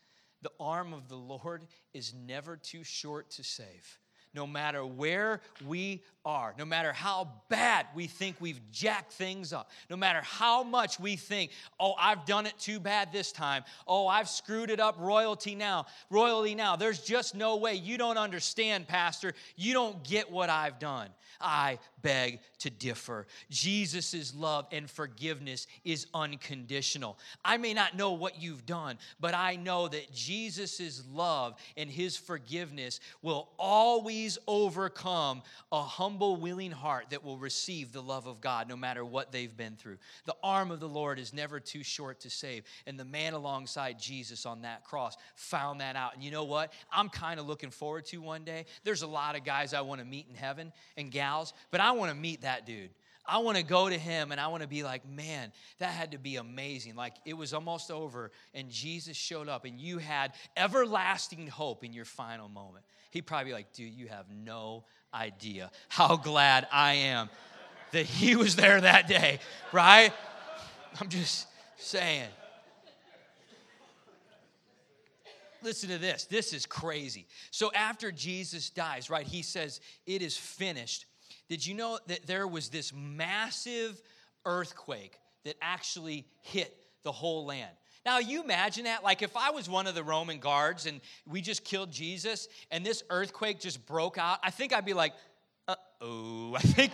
The 0.41 0.51
arm 0.59 0.93
of 0.93 1.09
the 1.09 1.15
Lord 1.15 1.63
is 1.93 2.13
never 2.13 2.57
too 2.57 2.83
short 2.83 3.29
to 3.31 3.43
save 3.43 3.99
no 4.37 4.45
matter 4.45 4.85
where 4.85 5.41
we 5.65 5.99
are, 6.23 6.53
no 6.59 6.63
matter 6.63 6.93
how 6.93 7.27
bad 7.49 7.87
we 7.95 8.05
think 8.05 8.35
we've 8.39 8.61
jacked 8.71 9.11
things 9.11 9.51
up, 9.51 9.71
no 9.89 9.97
matter 9.97 10.21
how 10.21 10.61
much 10.61 10.99
we 10.99 11.15
think, 11.15 11.49
oh, 11.79 11.95
I've 11.97 12.23
done 12.27 12.45
it 12.45 12.53
too 12.59 12.79
bad 12.79 13.11
this 13.11 13.31
time, 13.31 13.63
oh, 13.87 14.07
I've 14.07 14.29
screwed 14.29 14.69
it 14.69 14.79
up 14.79 14.95
royalty 14.99 15.55
now, 15.55 15.87
royally 16.11 16.53
now. 16.53 16.75
There's 16.75 16.99
just 16.99 17.33
no 17.33 17.55
way. 17.55 17.73
You 17.73 17.97
don't 17.97 18.19
understand, 18.19 18.87
Pastor. 18.87 19.33
You 19.55 19.73
don't 19.73 20.03
get 20.03 20.31
what 20.31 20.51
I've 20.51 20.77
done. 20.77 21.09
I 21.41 21.79
beg 22.07 22.39
to 22.59 22.69
differ. 22.69 23.27
Jesus' 23.49 24.33
love 24.33 24.65
and 24.71 24.89
forgiveness 24.89 25.67
is 25.83 26.07
unconditional. 26.13 27.19
I 27.43 27.57
may 27.57 27.73
not 27.73 27.97
know 27.97 28.13
what 28.13 28.41
you've 28.41 28.65
done, 28.65 28.97
but 29.19 29.33
I 29.33 29.57
know 29.57 29.89
that 29.89 30.13
Jesus' 30.13 31.03
love 31.11 31.55
and 31.75 31.89
his 31.89 32.15
forgiveness 32.15 33.01
will 33.21 33.49
always 33.59 34.37
overcome 34.47 35.41
a 35.73 35.83
humble, 35.83 36.37
willing 36.37 36.71
heart 36.71 37.07
that 37.09 37.25
will 37.25 37.37
receive 37.37 37.91
the 37.91 38.01
love 38.01 38.25
of 38.25 38.39
God 38.39 38.69
no 38.69 38.77
matter 38.77 39.03
what 39.03 39.33
they've 39.33 39.57
been 39.57 39.75
through. 39.75 39.97
The 40.23 40.35
arm 40.41 40.71
of 40.71 40.79
the 40.79 40.87
Lord 40.87 41.19
is 41.19 41.33
never 41.33 41.59
too 41.59 41.83
short 41.83 42.21
to 42.21 42.29
save. 42.29 42.63
And 42.85 42.97
the 42.97 43.03
man 43.03 43.33
alongside 43.33 43.99
Jesus 43.99 44.45
on 44.45 44.61
that 44.61 44.85
cross 44.85 45.17
found 45.35 45.81
that 45.81 45.97
out. 45.97 46.15
And 46.15 46.23
you 46.23 46.31
know 46.31 46.45
what? 46.45 46.71
I'm 46.89 47.09
kind 47.09 47.37
of 47.37 47.47
looking 47.47 47.69
forward 47.69 48.05
to 48.05 48.21
one 48.21 48.45
day. 48.45 48.65
There's 48.85 49.01
a 49.01 49.07
lot 49.07 49.35
of 49.35 49.43
guys 49.43 49.73
I 49.73 49.81
want 49.81 49.99
to 49.99 50.07
meet 50.07 50.27
in 50.29 50.35
heaven 50.35 50.71
and 50.95 51.11
gals, 51.11 51.51
but 51.69 51.81
I 51.81 51.96
want 51.97 52.11
to 52.11 52.17
meet 52.17 52.41
that 52.41 52.65
dude. 52.65 52.89
I 53.27 53.39
want 53.39 53.57
to 53.57 53.63
go 53.63 53.89
to 53.89 53.97
him 53.97 54.31
and 54.31 54.39
I 54.39 54.47
want 54.47 54.63
to 54.63 54.69
be 54.69 54.83
like, 54.83 55.07
man, 55.07 55.51
that 55.79 55.89
had 55.89 56.11
to 56.11 56.17
be 56.17 56.37
amazing. 56.37 56.95
Like 56.95 57.13
it 57.25 57.35
was 57.35 57.53
almost 57.53 57.91
over 57.91 58.31
and 58.53 58.69
Jesus 58.69 59.17
showed 59.17 59.49
up 59.49 59.65
and 59.65 59.79
you 59.79 59.97
had 59.97 60.31
everlasting 60.55 61.47
hope 61.47 61.83
in 61.83 61.91
your 61.91 62.05
final 62.05 62.47
moment. 62.47 62.85
He'd 63.11 63.23
probably 63.23 63.51
be 63.51 63.53
like, 63.53 63.73
dude, 63.73 63.93
you 63.93 64.07
have 64.07 64.25
no 64.31 64.85
idea 65.13 65.71
how 65.89 66.15
glad 66.15 66.67
I 66.71 66.93
am 66.93 67.29
that 67.91 68.05
he 68.05 68.35
was 68.35 68.55
there 68.55 68.79
that 68.79 69.07
day, 69.07 69.39
right? 69.73 70.13
I'm 70.99 71.09
just 71.09 71.47
saying. 71.77 72.29
Listen 75.63 75.89
to 75.89 75.97
this. 75.97 76.25
This 76.25 76.53
is 76.53 76.65
crazy. 76.65 77.27
So 77.51 77.71
after 77.73 78.11
Jesus 78.11 78.69
dies, 78.69 79.09
right, 79.09 79.25
he 79.25 79.41
says, 79.41 79.81
It 80.05 80.21
is 80.21 80.37
finished. 80.37 81.05
Did 81.49 81.65
you 81.65 81.73
know 81.73 81.99
that 82.07 82.25
there 82.27 82.47
was 82.47 82.69
this 82.69 82.91
massive 82.93 84.01
earthquake 84.45 85.19
that 85.45 85.55
actually 85.61 86.25
hit 86.41 86.75
the 87.03 87.11
whole 87.11 87.45
land? 87.45 87.71
Now, 88.05 88.19
you 88.19 88.41
imagine 88.41 88.85
that? 88.85 89.03
Like, 89.03 89.21
if 89.21 89.35
I 89.35 89.51
was 89.51 89.69
one 89.69 89.85
of 89.85 89.93
the 89.93 90.03
Roman 90.03 90.39
guards 90.39 90.85
and 90.85 91.01
we 91.27 91.41
just 91.41 91.65
killed 91.65 91.91
Jesus 91.91 92.47
and 92.71 92.85
this 92.85 93.03
earthquake 93.09 93.59
just 93.59 93.85
broke 93.85 94.17
out, 94.17 94.39
I 94.43 94.49
think 94.49 94.73
I'd 94.73 94.85
be 94.85 94.93
like, 94.93 95.13
uh 95.67 95.75
oh, 95.99 96.55
I 96.57 96.61
think 96.61 96.93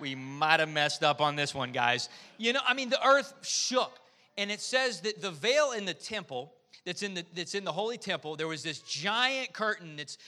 we 0.00 0.14
might 0.14 0.60
have 0.60 0.68
messed 0.68 1.02
up 1.02 1.20
on 1.20 1.36
this 1.36 1.54
one, 1.54 1.72
guys. 1.72 2.08
You 2.38 2.52
know, 2.52 2.60
I 2.66 2.74
mean, 2.74 2.90
the 2.90 3.04
earth 3.04 3.34
shook. 3.42 3.98
And 4.38 4.50
it 4.50 4.60
says 4.60 5.00
that 5.00 5.20
the 5.20 5.30
veil 5.30 5.72
in 5.72 5.84
the 5.84 5.94
temple, 5.94 6.52
that's 6.84 7.02
in 7.02 7.14
the, 7.14 7.24
that's 7.34 7.54
in 7.54 7.64
the 7.64 7.72
holy 7.72 7.98
temple, 7.98 8.36
there 8.36 8.46
was 8.48 8.62
this 8.62 8.80
giant 8.80 9.52
curtain 9.52 9.96
that's 9.96 10.18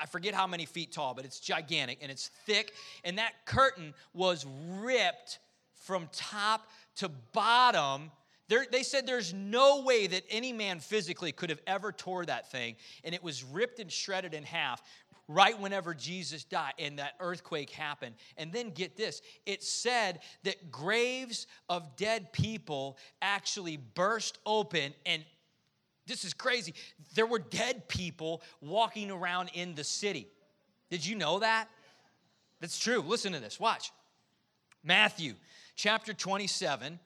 I 0.00 0.06
forget 0.06 0.34
how 0.34 0.46
many 0.46 0.66
feet 0.66 0.92
tall, 0.92 1.14
but 1.14 1.24
it's 1.24 1.40
gigantic 1.40 1.98
and 2.02 2.10
it's 2.10 2.30
thick. 2.46 2.72
And 3.04 3.18
that 3.18 3.32
curtain 3.44 3.94
was 4.12 4.46
ripped 4.68 5.38
from 5.74 6.08
top 6.12 6.68
to 6.96 7.08
bottom. 7.32 8.10
There, 8.48 8.66
they 8.70 8.82
said 8.82 9.06
there's 9.06 9.34
no 9.34 9.82
way 9.82 10.06
that 10.06 10.22
any 10.30 10.52
man 10.52 10.80
physically 10.80 11.32
could 11.32 11.50
have 11.50 11.60
ever 11.66 11.92
tore 11.92 12.24
that 12.26 12.50
thing. 12.50 12.76
And 13.04 13.14
it 13.14 13.22
was 13.22 13.44
ripped 13.44 13.78
and 13.78 13.90
shredded 13.90 14.34
in 14.34 14.42
half 14.42 14.82
right 15.28 15.58
whenever 15.60 15.94
Jesus 15.94 16.42
died 16.44 16.72
and 16.78 16.98
that 16.98 17.14
earthquake 17.20 17.70
happened. 17.70 18.14
And 18.36 18.52
then 18.52 18.70
get 18.70 18.96
this 18.96 19.22
it 19.46 19.62
said 19.62 20.20
that 20.44 20.70
graves 20.70 21.46
of 21.68 21.96
dead 21.96 22.32
people 22.32 22.96
actually 23.20 23.76
burst 23.76 24.38
open 24.46 24.94
and 25.04 25.24
this 26.08 26.24
is 26.24 26.34
crazy. 26.34 26.74
There 27.14 27.26
were 27.26 27.38
dead 27.38 27.88
people 27.88 28.42
walking 28.60 29.10
around 29.10 29.50
in 29.54 29.74
the 29.74 29.84
city. 29.84 30.26
Did 30.90 31.06
you 31.06 31.14
know 31.14 31.38
that? 31.38 31.68
That's 32.60 32.78
true. 32.78 33.00
Listen 33.00 33.32
to 33.34 33.40
this. 33.40 33.60
Watch. 33.60 33.92
Matthew 34.82 35.34
chapter 35.76 36.12
27, 36.12 36.98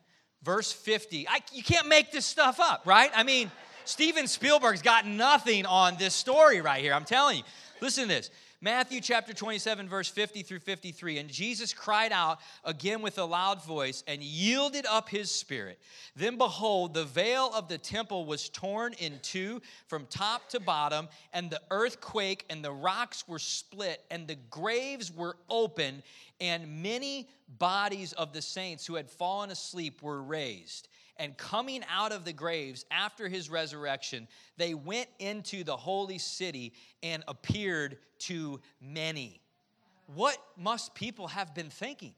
verse 0.42 0.72
50. 0.72 1.28
I, 1.28 1.40
you 1.52 1.62
can't 1.62 1.88
make 1.88 2.12
this 2.12 2.24
stuff 2.24 2.60
up, 2.60 2.82
right? 2.86 3.10
I 3.14 3.22
mean, 3.22 3.50
Steven 3.84 4.26
Spielberg's 4.26 4.82
got 4.82 5.06
nothing 5.06 5.66
on 5.66 5.96
this 5.98 6.14
story 6.14 6.60
right 6.60 6.80
here. 6.80 6.94
I'm 6.94 7.04
telling 7.04 7.38
you. 7.38 7.44
Listen 7.80 8.04
to 8.04 8.08
this. 8.08 8.30
Matthew 8.64 9.00
chapter 9.00 9.34
27, 9.34 9.88
verse 9.88 10.08
50 10.08 10.44
through 10.44 10.60
53. 10.60 11.18
And 11.18 11.28
Jesus 11.28 11.74
cried 11.74 12.12
out 12.12 12.38
again 12.62 13.02
with 13.02 13.18
a 13.18 13.24
loud 13.24 13.64
voice 13.64 14.04
and 14.06 14.22
yielded 14.22 14.86
up 14.86 15.08
his 15.08 15.32
spirit. 15.32 15.80
Then 16.14 16.38
behold, 16.38 16.94
the 16.94 17.02
veil 17.02 17.50
of 17.52 17.66
the 17.66 17.76
temple 17.76 18.24
was 18.24 18.48
torn 18.48 18.92
in 19.00 19.18
two 19.20 19.60
from 19.88 20.06
top 20.06 20.48
to 20.50 20.60
bottom, 20.60 21.08
and 21.32 21.50
the 21.50 21.60
earthquake 21.72 22.44
and 22.48 22.64
the 22.64 22.70
rocks 22.70 23.26
were 23.26 23.40
split, 23.40 24.04
and 24.12 24.28
the 24.28 24.38
graves 24.48 25.10
were 25.10 25.36
opened, 25.50 26.04
and 26.40 26.84
many 26.84 27.28
bodies 27.58 28.12
of 28.12 28.32
the 28.32 28.42
saints 28.42 28.86
who 28.86 28.94
had 28.94 29.10
fallen 29.10 29.50
asleep 29.50 30.02
were 30.02 30.22
raised 30.22 30.86
and 31.16 31.36
coming 31.36 31.82
out 31.90 32.12
of 32.12 32.24
the 32.24 32.32
graves 32.32 32.84
after 32.90 33.28
his 33.28 33.50
resurrection, 33.50 34.26
they 34.56 34.74
went 34.74 35.08
into 35.18 35.64
the 35.64 35.76
holy 35.76 36.18
city 36.18 36.72
and 37.02 37.22
appeared 37.28 37.98
to 38.18 38.60
many. 38.80 39.40
What 40.14 40.36
must 40.56 40.94
people 40.94 41.28
have 41.28 41.54
been 41.54 41.70
thinking? 41.70 42.14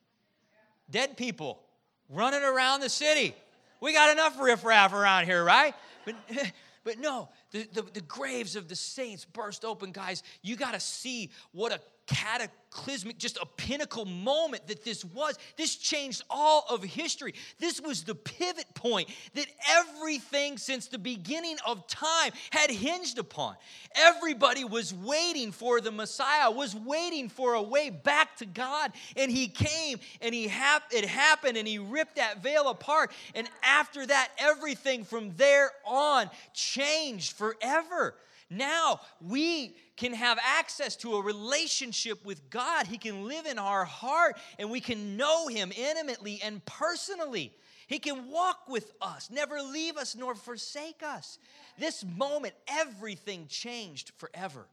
Dead 0.90 1.16
people 1.16 1.60
running 2.08 2.42
around 2.42 2.80
the 2.80 2.88
city. 2.88 3.34
We 3.80 3.92
got 3.92 4.10
enough 4.10 4.40
riffraff 4.40 4.92
around 4.92 5.26
here, 5.26 5.44
right? 5.44 5.74
But, 6.04 6.14
but 6.84 6.98
no, 6.98 7.28
the, 7.50 7.68
the, 7.72 7.82
the 7.82 8.00
graves 8.00 8.56
of 8.56 8.68
the 8.68 8.76
saints 8.76 9.24
burst 9.24 9.64
open, 9.64 9.92
guys. 9.92 10.22
You 10.42 10.56
got 10.56 10.74
to 10.74 10.80
see 10.80 11.30
what 11.52 11.72
a 11.72 11.80
cataclysmic, 12.06 13.18
just 13.18 13.38
a 13.38 13.46
pinnacle 13.46 14.04
moment 14.04 14.66
that 14.66 14.84
this 14.84 15.04
was. 15.04 15.38
This 15.56 15.76
changed 15.76 16.22
all 16.28 16.64
of 16.68 16.82
history. 16.82 17.34
This 17.58 17.80
was 17.80 18.02
the 18.02 18.14
pivot 18.14 18.66
point 18.74 19.08
that 19.34 19.46
everything 19.70 20.58
since 20.58 20.88
the 20.88 20.98
beginning 20.98 21.56
of 21.66 21.86
time 21.86 22.32
had 22.50 22.70
hinged 22.70 23.18
upon. 23.18 23.56
Everybody 23.94 24.64
was 24.64 24.92
waiting 24.92 25.52
for 25.52 25.80
the 25.80 25.92
Messiah, 25.92 26.50
was 26.50 26.74
waiting 26.74 27.28
for 27.28 27.54
a 27.54 27.62
way 27.62 27.90
back 27.90 28.36
to 28.38 28.46
God, 28.46 28.92
and 29.16 29.30
he 29.30 29.48
came 29.48 29.98
and 30.20 30.34
he 30.34 30.48
hap- 30.48 30.92
it 30.92 31.04
happened 31.04 31.56
and 31.56 31.66
he 31.66 31.78
ripped 31.78 32.16
that 32.16 32.42
veil 32.42 32.68
apart. 32.68 33.12
And 33.34 33.48
after 33.62 34.06
that, 34.06 34.30
everything 34.38 35.04
from 35.04 35.34
there 35.36 35.70
on 35.86 36.30
changed 36.52 37.32
forever. 37.32 38.14
Now 38.50 39.00
we 39.20 39.74
can 39.96 40.12
have 40.12 40.38
access 40.42 40.96
to 40.96 41.14
a 41.14 41.22
relationship 41.22 42.24
with 42.24 42.50
God. 42.50 42.86
He 42.86 42.98
can 42.98 43.26
live 43.26 43.46
in 43.46 43.58
our 43.58 43.84
heart 43.84 44.36
and 44.58 44.70
we 44.70 44.80
can 44.80 45.16
know 45.16 45.48
Him 45.48 45.72
intimately 45.76 46.40
and 46.42 46.64
personally. 46.64 47.52
He 47.86 47.98
can 47.98 48.30
walk 48.30 48.68
with 48.68 48.92
us, 49.00 49.30
never 49.30 49.60
leave 49.60 49.96
us 49.96 50.16
nor 50.16 50.34
forsake 50.34 51.02
us. 51.02 51.38
This 51.78 52.04
moment, 52.04 52.54
everything 52.66 53.46
changed 53.48 54.12
forever. 54.16 54.66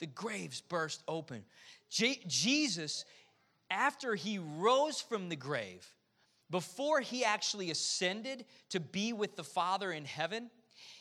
The 0.00 0.06
graves 0.06 0.60
burst 0.60 1.02
open. 1.06 1.44
Je- 1.90 2.22
Jesus, 2.26 3.04
after 3.70 4.14
he 4.14 4.38
rose 4.38 5.00
from 5.00 5.28
the 5.28 5.36
grave, 5.36 5.86
before 6.50 7.00
he 7.00 7.24
actually 7.24 7.70
ascended 7.70 8.44
to 8.70 8.80
be 8.80 9.12
with 9.12 9.36
the 9.36 9.44
Father 9.44 9.92
in 9.92 10.04
heaven, 10.04 10.50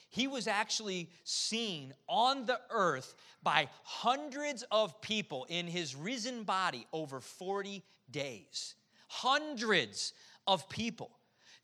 he 0.10 0.28
was 0.28 0.48
actually 0.48 1.10
seen 1.24 1.94
on 2.08 2.46
the 2.46 2.60
earth 2.72 3.14
by 3.44 3.70
hundreds 3.84 4.64
of 4.72 5.00
people 5.02 5.46
in 5.50 5.68
his 5.68 5.96
risen 5.96 6.44
body 6.44 6.88
over 6.92 7.20
40 7.20 7.84
days. 8.12 8.76
Hundreds 9.08 10.14
of 10.48 10.68
people. 10.68 11.12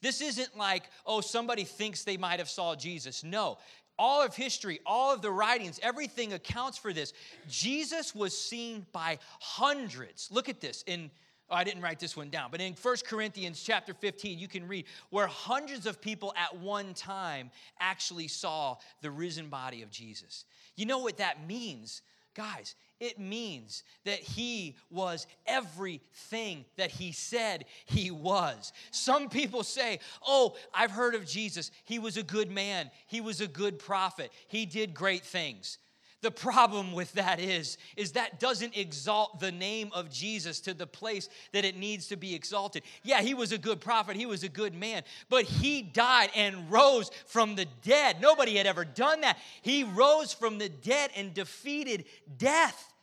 This 0.01 0.21
isn't 0.21 0.55
like, 0.55 0.83
oh, 1.05 1.21
somebody 1.21 1.63
thinks 1.63 2.03
they 2.03 2.17
might 2.17 2.39
have 2.39 2.49
saw 2.49 2.75
Jesus. 2.75 3.23
No. 3.23 3.57
All 3.97 4.23
of 4.23 4.35
history, 4.35 4.79
all 4.85 5.13
of 5.13 5.21
the 5.21 5.31
writings, 5.31 5.79
everything 5.81 6.33
accounts 6.33 6.77
for 6.77 6.93
this. 6.93 7.13
Jesus 7.49 8.13
was 8.13 8.37
seen 8.37 8.85
by 8.91 9.17
hundreds. 9.39 10.29
Look 10.31 10.49
at 10.49 10.61
this 10.61 10.83
in 10.85 11.09
Oh, 11.49 11.55
I 11.55 11.63
didn't 11.63 11.83
write 11.83 11.99
this 11.99 12.17
one 12.17 12.29
down, 12.29 12.49
but 12.49 12.59
in 12.59 12.73
1 12.73 12.95
Corinthians 13.07 13.61
chapter 13.63 13.93
15, 13.93 14.39
you 14.39 14.47
can 14.47 14.67
read 14.67 14.85
where 15.11 15.27
hundreds 15.27 15.85
of 15.85 16.01
people 16.01 16.33
at 16.35 16.57
one 16.57 16.95
time 16.95 17.51
actually 17.79 18.27
saw 18.27 18.77
the 19.01 19.11
risen 19.11 19.49
body 19.49 19.83
of 19.83 19.91
Jesus. 19.91 20.45
You 20.75 20.87
know 20.87 20.99
what 20.99 21.17
that 21.17 21.47
means? 21.47 22.01
Guys, 22.33 22.75
it 22.99 23.19
means 23.19 23.83
that 24.05 24.19
he 24.19 24.75
was 24.89 25.27
everything 25.45 26.65
that 26.77 26.91
he 26.91 27.11
said 27.11 27.65
he 27.85 28.09
was. 28.09 28.73
Some 28.91 29.29
people 29.29 29.63
say, 29.63 29.99
Oh, 30.25 30.55
I've 30.73 30.91
heard 30.91 31.15
of 31.15 31.25
Jesus. 31.25 31.71
He 31.83 31.99
was 31.99 32.17
a 32.17 32.23
good 32.23 32.49
man, 32.51 32.89
he 33.07 33.21
was 33.21 33.39
a 33.39 33.47
good 33.47 33.79
prophet, 33.79 34.31
he 34.47 34.65
did 34.65 34.93
great 34.93 35.23
things. 35.23 35.77
The 36.21 36.31
problem 36.31 36.93
with 36.93 37.11
that 37.13 37.39
is 37.39 37.77
is 37.95 38.13
that 38.13 38.39
doesn't 38.39 38.75
exalt 38.75 39.39
the 39.39 39.51
name 39.51 39.91
of 39.93 40.09
Jesus 40.09 40.59
to 40.61 40.73
the 40.73 40.87
place 40.87 41.29
that 41.51 41.65
it 41.65 41.77
needs 41.77 42.07
to 42.07 42.15
be 42.15 42.33
exalted. 42.33 42.83
Yeah, 43.03 43.21
he 43.21 43.33
was 43.33 43.51
a 43.51 43.57
good 43.57 43.79
prophet, 43.79 44.15
he 44.15 44.25
was 44.25 44.43
a 44.43 44.49
good 44.49 44.73
man, 44.73 45.03
but 45.29 45.43
he 45.43 45.81
died 45.81 46.31
and 46.35 46.71
rose 46.71 47.11
from 47.27 47.55
the 47.55 47.67
dead. 47.83 48.21
Nobody 48.21 48.55
had 48.55 48.65
ever 48.65 48.85
done 48.85 49.21
that. 49.21 49.37
He 49.61 49.83
rose 49.83 50.33
from 50.33 50.57
the 50.57 50.69
dead 50.69 51.11
and 51.15 51.33
defeated 51.33 52.05
death. 52.37 52.93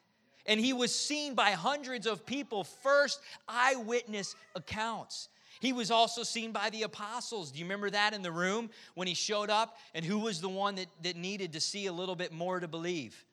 And 0.46 0.58
he 0.58 0.72
was 0.72 0.92
seen 0.92 1.34
by 1.34 1.52
hundreds 1.52 2.06
of 2.06 2.26
people, 2.26 2.64
first 2.64 3.20
eyewitness 3.48 4.34
accounts. 4.56 5.28
He 5.62 5.72
was 5.72 5.92
also 5.92 6.24
seen 6.24 6.50
by 6.50 6.70
the 6.70 6.82
apostles. 6.82 7.52
Do 7.52 7.60
you 7.60 7.64
remember 7.66 7.88
that 7.88 8.14
in 8.14 8.22
the 8.22 8.32
room 8.32 8.68
when 8.96 9.06
he 9.06 9.14
showed 9.14 9.48
up? 9.48 9.78
And 9.94 10.04
who 10.04 10.18
was 10.18 10.40
the 10.40 10.48
one 10.48 10.74
that, 10.74 10.88
that 11.04 11.14
needed 11.14 11.52
to 11.52 11.60
see 11.60 11.86
a 11.86 11.92
little 11.92 12.16
bit 12.16 12.32
more 12.32 12.58
to 12.58 12.66
believe? 12.66 13.24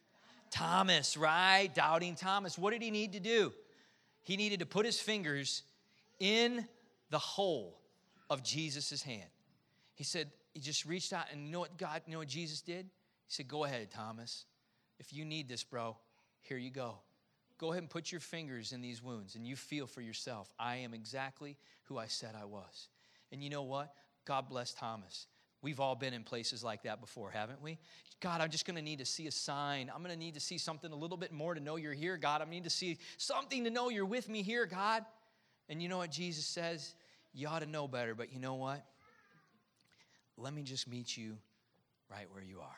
Thomas, 0.51 1.17
right? 1.17 1.73
Doubting 1.73 2.13
Thomas. 2.13 2.55
What 2.55 2.69
did 2.69 2.83
he 2.83 2.91
need 2.91 3.13
to 3.13 3.19
do? 3.19 3.51
He 4.21 4.37
needed 4.37 4.59
to 4.59 4.67
put 4.67 4.85
his 4.85 4.99
fingers 4.99 5.63
in 6.19 6.67
the 7.09 7.17
hole 7.17 7.79
of 8.29 8.43
Jesus' 8.43 9.01
hand. 9.01 9.31
He 9.95 10.03
said, 10.03 10.29
he 10.53 10.59
just 10.59 10.85
reached 10.85 11.13
out, 11.13 11.25
and 11.31 11.47
you 11.47 11.51
know 11.51 11.61
what 11.61 11.79
God, 11.79 12.03
you 12.05 12.13
know 12.13 12.19
what 12.19 12.27
Jesus 12.27 12.61
did? 12.61 12.85
He 12.85 13.33
said, 13.33 13.47
Go 13.47 13.63
ahead, 13.63 13.89
Thomas. 13.89 14.45
If 14.99 15.13
you 15.13 15.25
need 15.25 15.49
this, 15.49 15.63
bro, 15.63 15.97
here 16.41 16.59
you 16.59 16.69
go. 16.69 16.99
Go 17.59 17.71
ahead 17.71 17.83
and 17.83 17.89
put 17.89 18.11
your 18.11 18.21
fingers 18.21 18.71
in 18.71 18.81
these 18.81 19.03
wounds 19.03 19.35
and 19.35 19.45
you 19.45 19.55
feel 19.55 19.85
for 19.85 20.01
yourself. 20.01 20.51
I 20.57 20.77
am 20.77 20.93
exactly 20.93 21.57
who 21.83 21.97
I 21.97 22.07
said 22.07 22.31
I 22.39 22.45
was. 22.45 22.87
And 23.31 23.43
you 23.43 23.49
know 23.49 23.63
what? 23.63 23.93
God 24.25 24.47
bless 24.49 24.73
Thomas. 24.73 25.27
We've 25.61 25.81
all 25.81 25.95
been 25.95 26.13
in 26.13 26.23
places 26.23 26.63
like 26.63 26.83
that 26.83 27.01
before, 27.01 27.29
haven't 27.31 27.61
we? 27.61 27.77
God, 28.21 28.39
I'm 28.39 28.49
just 28.49 28.65
going 28.65 28.77
to 28.77 28.81
need 28.81 28.99
to 28.99 29.05
see 29.05 29.27
a 29.27 29.31
sign. 29.31 29.91
I'm 29.93 30.01
going 30.01 30.13
to 30.13 30.19
need 30.19 30.35
to 30.35 30.39
see 30.39 30.57
something 30.57 30.91
a 30.91 30.95
little 30.95 31.17
bit 31.17 31.33
more 31.33 31.53
to 31.53 31.59
know 31.59 31.75
you're 31.75 31.93
here, 31.93 32.15
God. 32.15 32.41
I 32.41 32.49
need 32.49 32.63
to 32.63 32.69
see 32.69 32.97
something 33.17 33.65
to 33.65 33.69
know 33.69 33.89
you're 33.89 34.05
with 34.05 34.29
me 34.29 34.41
here, 34.41 34.65
God. 34.65 35.03
And 35.67 35.83
you 35.83 35.89
know 35.89 35.97
what 35.97 36.11
Jesus 36.11 36.45
says? 36.45 36.95
You 37.33 37.49
ought 37.49 37.59
to 37.59 37.65
know 37.65 37.89
better, 37.89 38.15
but 38.15 38.31
you 38.31 38.39
know 38.39 38.55
what? 38.55 38.85
Let 40.37 40.53
me 40.53 40.63
just 40.63 40.87
meet 40.87 41.17
you 41.17 41.37
right 42.09 42.27
where 42.31 42.41
you 42.41 42.61
are. 42.61 42.77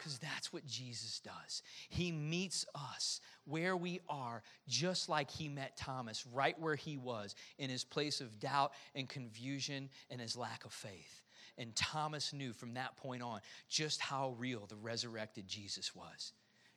Because 0.00 0.18
that's 0.18 0.50
what 0.50 0.66
Jesus 0.66 1.20
does. 1.20 1.62
He 1.90 2.10
meets 2.10 2.64
us 2.74 3.20
where 3.44 3.76
we 3.76 4.00
are, 4.08 4.42
just 4.66 5.10
like 5.10 5.30
he 5.30 5.46
met 5.46 5.76
Thomas, 5.76 6.24
right 6.32 6.58
where 6.58 6.74
he 6.74 6.96
was, 6.96 7.34
in 7.58 7.68
his 7.68 7.84
place 7.84 8.22
of 8.22 8.40
doubt 8.40 8.72
and 8.94 9.06
confusion 9.10 9.90
and 10.10 10.18
his 10.18 10.38
lack 10.38 10.64
of 10.64 10.72
faith. 10.72 11.20
And 11.58 11.76
Thomas 11.76 12.32
knew 12.32 12.54
from 12.54 12.72
that 12.74 12.96
point 12.96 13.22
on 13.22 13.40
just 13.68 14.00
how 14.00 14.34
real 14.38 14.64
the 14.66 14.76
resurrected 14.76 15.46
Jesus 15.46 15.94
was. 15.94 16.32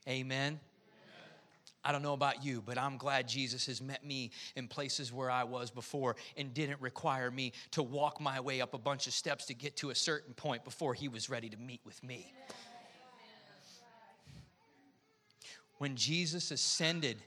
Amen. 0.06 0.60
I 1.86 1.94
don't 1.94 2.02
know 2.02 2.14
about 2.14 2.44
you, 2.44 2.62
but 2.62 2.78
I'm 2.78 2.98
glad 2.98 3.30
Jesus 3.30 3.66
has 3.68 3.82
met 3.82 4.06
me 4.06 4.32
in 4.58 4.68
places 4.68 5.14
where 5.14 5.32
I 5.32 5.46
was 5.46 5.72
before 5.72 6.18
and 6.36 6.54
didn't 6.54 6.82
require 6.82 7.32
me 7.32 7.54
to 7.72 7.84
walk 7.84 8.20
my 8.20 8.42
way 8.42 8.60
up 8.60 8.74
a 8.74 8.78
bunch 8.78 9.08
of 9.08 9.14
steps 9.14 9.46
to 9.46 9.54
get 9.54 9.78
to 9.78 9.92
a 9.92 9.96
certain 9.96 10.34
point 10.34 10.66
before 10.66 10.94
he 10.94 11.08
was 11.08 11.30
ready 11.30 11.48
to 11.48 11.58
meet 11.58 11.80
with 11.86 12.04
me. 12.04 12.34
When 15.78 15.96
Jesus 15.96 16.52
ascended 16.52 17.18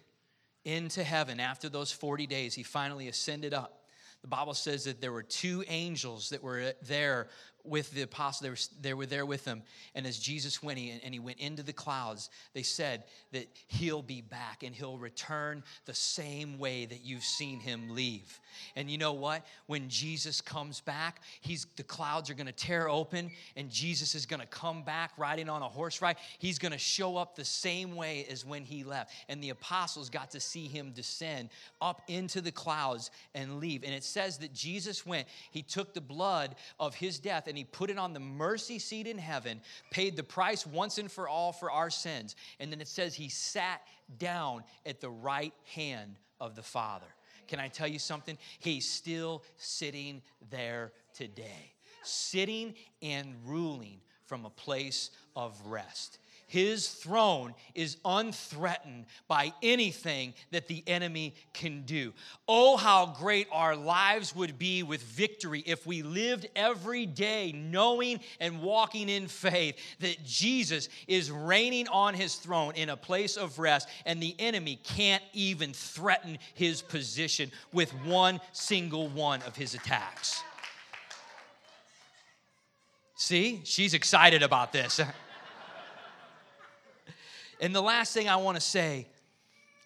into 0.64 1.04
heaven 1.04 1.40
after 1.40 1.68
those 1.68 1.92
40 1.92 2.26
days, 2.26 2.54
he 2.54 2.62
finally 2.62 3.08
ascended 3.08 3.54
up. 3.54 3.84
The 4.22 4.28
Bible 4.28 4.54
says 4.54 4.84
that 4.84 5.00
there 5.00 5.12
were 5.12 5.22
two 5.22 5.62
angels 5.68 6.30
that 6.30 6.42
were 6.42 6.72
there 6.82 7.28
with 7.66 7.90
the 7.92 8.02
apostles. 8.02 8.40
They 8.42 8.50
were, 8.50 8.82
they 8.82 8.94
were 8.94 9.06
there 9.06 9.26
with 9.26 9.44
them. 9.44 9.62
And 9.94 10.06
as 10.06 10.18
Jesus 10.18 10.62
went 10.62 10.78
he, 10.78 11.00
and 11.02 11.12
he 11.12 11.20
went 11.20 11.38
into 11.38 11.62
the 11.62 11.72
clouds, 11.72 12.30
they 12.54 12.62
said 12.62 13.04
that 13.32 13.48
he'll 13.68 14.02
be 14.02 14.20
back 14.20 14.62
and 14.62 14.74
he'll 14.74 14.98
return 14.98 15.62
the 15.84 15.94
same 15.94 16.58
way 16.58 16.86
that 16.86 17.04
you've 17.04 17.22
seen 17.22 17.60
him 17.60 17.94
leave. 17.94 18.40
And 18.74 18.90
you 18.90 18.98
know 18.98 19.12
what? 19.12 19.44
When 19.66 19.88
Jesus 19.88 20.40
comes 20.40 20.80
back, 20.80 21.20
he's 21.40 21.66
the 21.76 21.82
clouds 21.82 22.30
are 22.30 22.34
going 22.34 22.46
to 22.46 22.52
tear 22.52 22.88
open 22.88 23.30
and 23.56 23.70
Jesus 23.70 24.14
is 24.14 24.26
going 24.26 24.40
to 24.40 24.46
come 24.46 24.82
back 24.82 25.12
riding 25.16 25.48
on 25.48 25.62
a 25.62 25.68
horse 25.68 26.00
ride. 26.00 26.16
He's 26.38 26.58
going 26.58 26.72
to 26.72 26.78
show 26.78 27.16
up 27.16 27.36
the 27.36 27.44
same 27.44 27.96
way 27.96 28.26
as 28.30 28.44
when 28.44 28.64
he 28.64 28.84
left. 28.84 29.12
And 29.28 29.42
the 29.42 29.50
apostles 29.50 30.10
got 30.10 30.30
to 30.32 30.40
see 30.40 30.66
him 30.66 30.92
descend 30.92 31.50
up 31.80 32.02
into 32.08 32.40
the 32.40 32.52
clouds 32.52 33.10
and 33.34 33.58
leave. 33.58 33.84
And 33.84 33.94
it 33.94 34.04
says 34.04 34.38
that 34.38 34.52
Jesus 34.52 35.04
went, 35.04 35.26
he 35.50 35.62
took 35.62 35.94
the 35.94 36.00
blood 36.00 36.54
of 36.78 36.94
his 36.94 37.18
death 37.18 37.46
and 37.46 37.55
and 37.56 37.60
he 37.60 37.64
put 37.64 37.88
it 37.88 37.96
on 37.96 38.12
the 38.12 38.20
mercy 38.20 38.78
seat 38.78 39.06
in 39.06 39.16
heaven, 39.16 39.62
paid 39.90 40.14
the 40.14 40.22
price 40.22 40.66
once 40.66 40.98
and 40.98 41.10
for 41.10 41.26
all 41.26 41.52
for 41.52 41.70
our 41.70 41.88
sins. 41.88 42.36
And 42.60 42.70
then 42.70 42.82
it 42.82 42.86
says 42.86 43.14
he 43.14 43.30
sat 43.30 43.80
down 44.18 44.62
at 44.84 45.00
the 45.00 45.08
right 45.08 45.54
hand 45.74 46.16
of 46.38 46.54
the 46.54 46.62
Father. 46.62 47.06
Can 47.48 47.58
I 47.58 47.68
tell 47.68 47.88
you 47.88 47.98
something? 47.98 48.36
He's 48.58 48.86
still 48.86 49.42
sitting 49.56 50.20
there 50.50 50.92
today, 51.14 51.72
sitting 52.02 52.74
and 53.00 53.34
ruling 53.46 54.00
from 54.26 54.44
a 54.44 54.50
place 54.50 55.10
of 55.34 55.58
rest. 55.64 56.18
His 56.48 56.88
throne 56.88 57.54
is 57.74 57.96
unthreatened 58.04 59.06
by 59.26 59.52
anything 59.64 60.32
that 60.52 60.68
the 60.68 60.84
enemy 60.86 61.34
can 61.52 61.82
do. 61.82 62.12
Oh, 62.46 62.76
how 62.76 63.06
great 63.18 63.48
our 63.50 63.74
lives 63.74 64.34
would 64.36 64.56
be 64.56 64.84
with 64.84 65.02
victory 65.02 65.64
if 65.66 65.84
we 65.88 66.02
lived 66.02 66.48
every 66.54 67.04
day 67.04 67.50
knowing 67.52 68.20
and 68.38 68.62
walking 68.62 69.08
in 69.08 69.26
faith 69.26 69.76
that 69.98 70.24
Jesus 70.24 70.88
is 71.08 71.32
reigning 71.32 71.88
on 71.88 72.14
his 72.14 72.36
throne 72.36 72.74
in 72.76 72.90
a 72.90 72.96
place 72.96 73.36
of 73.36 73.58
rest, 73.58 73.88
and 74.04 74.22
the 74.22 74.36
enemy 74.38 74.78
can't 74.84 75.24
even 75.32 75.72
threaten 75.72 76.38
his 76.54 76.80
position 76.80 77.50
with 77.72 77.90
one 78.04 78.40
single 78.52 79.08
one 79.08 79.42
of 79.42 79.56
his 79.56 79.74
attacks. 79.74 80.44
See, 83.16 83.62
she's 83.64 83.94
excited 83.94 84.44
about 84.44 84.72
this. 84.72 85.00
And 87.60 87.74
the 87.74 87.82
last 87.82 88.12
thing 88.12 88.28
I 88.28 88.36
want 88.36 88.56
to 88.56 88.60
say 88.60 89.06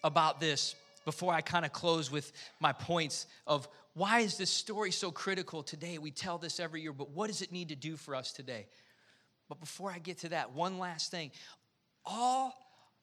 about 0.03 0.39
this 0.39 0.75
before 1.05 1.33
I 1.33 1.41
kind 1.41 1.65
of 1.65 1.71
close 1.71 2.11
with 2.11 2.31
my 2.59 2.73
points 2.73 3.27
of 3.47 3.67
why 3.93 4.19
is 4.19 4.37
this 4.37 4.49
story 4.49 4.91
so 4.91 5.11
critical 5.11 5.63
today? 5.63 5.97
We 5.97 6.11
tell 6.11 6.37
this 6.37 6.59
every 6.59 6.81
year, 6.81 6.93
but 6.93 7.09
what 7.11 7.27
does 7.27 7.41
it 7.41 7.51
need 7.51 7.69
to 7.69 7.75
do 7.75 7.97
for 7.97 8.15
us 8.15 8.31
today? 8.31 8.67
But 9.49 9.59
before 9.59 9.91
I 9.91 9.99
get 9.99 10.19
to 10.19 10.29
that, 10.29 10.53
one 10.53 10.79
last 10.79 11.11
thing. 11.11 11.31
All 12.05 12.53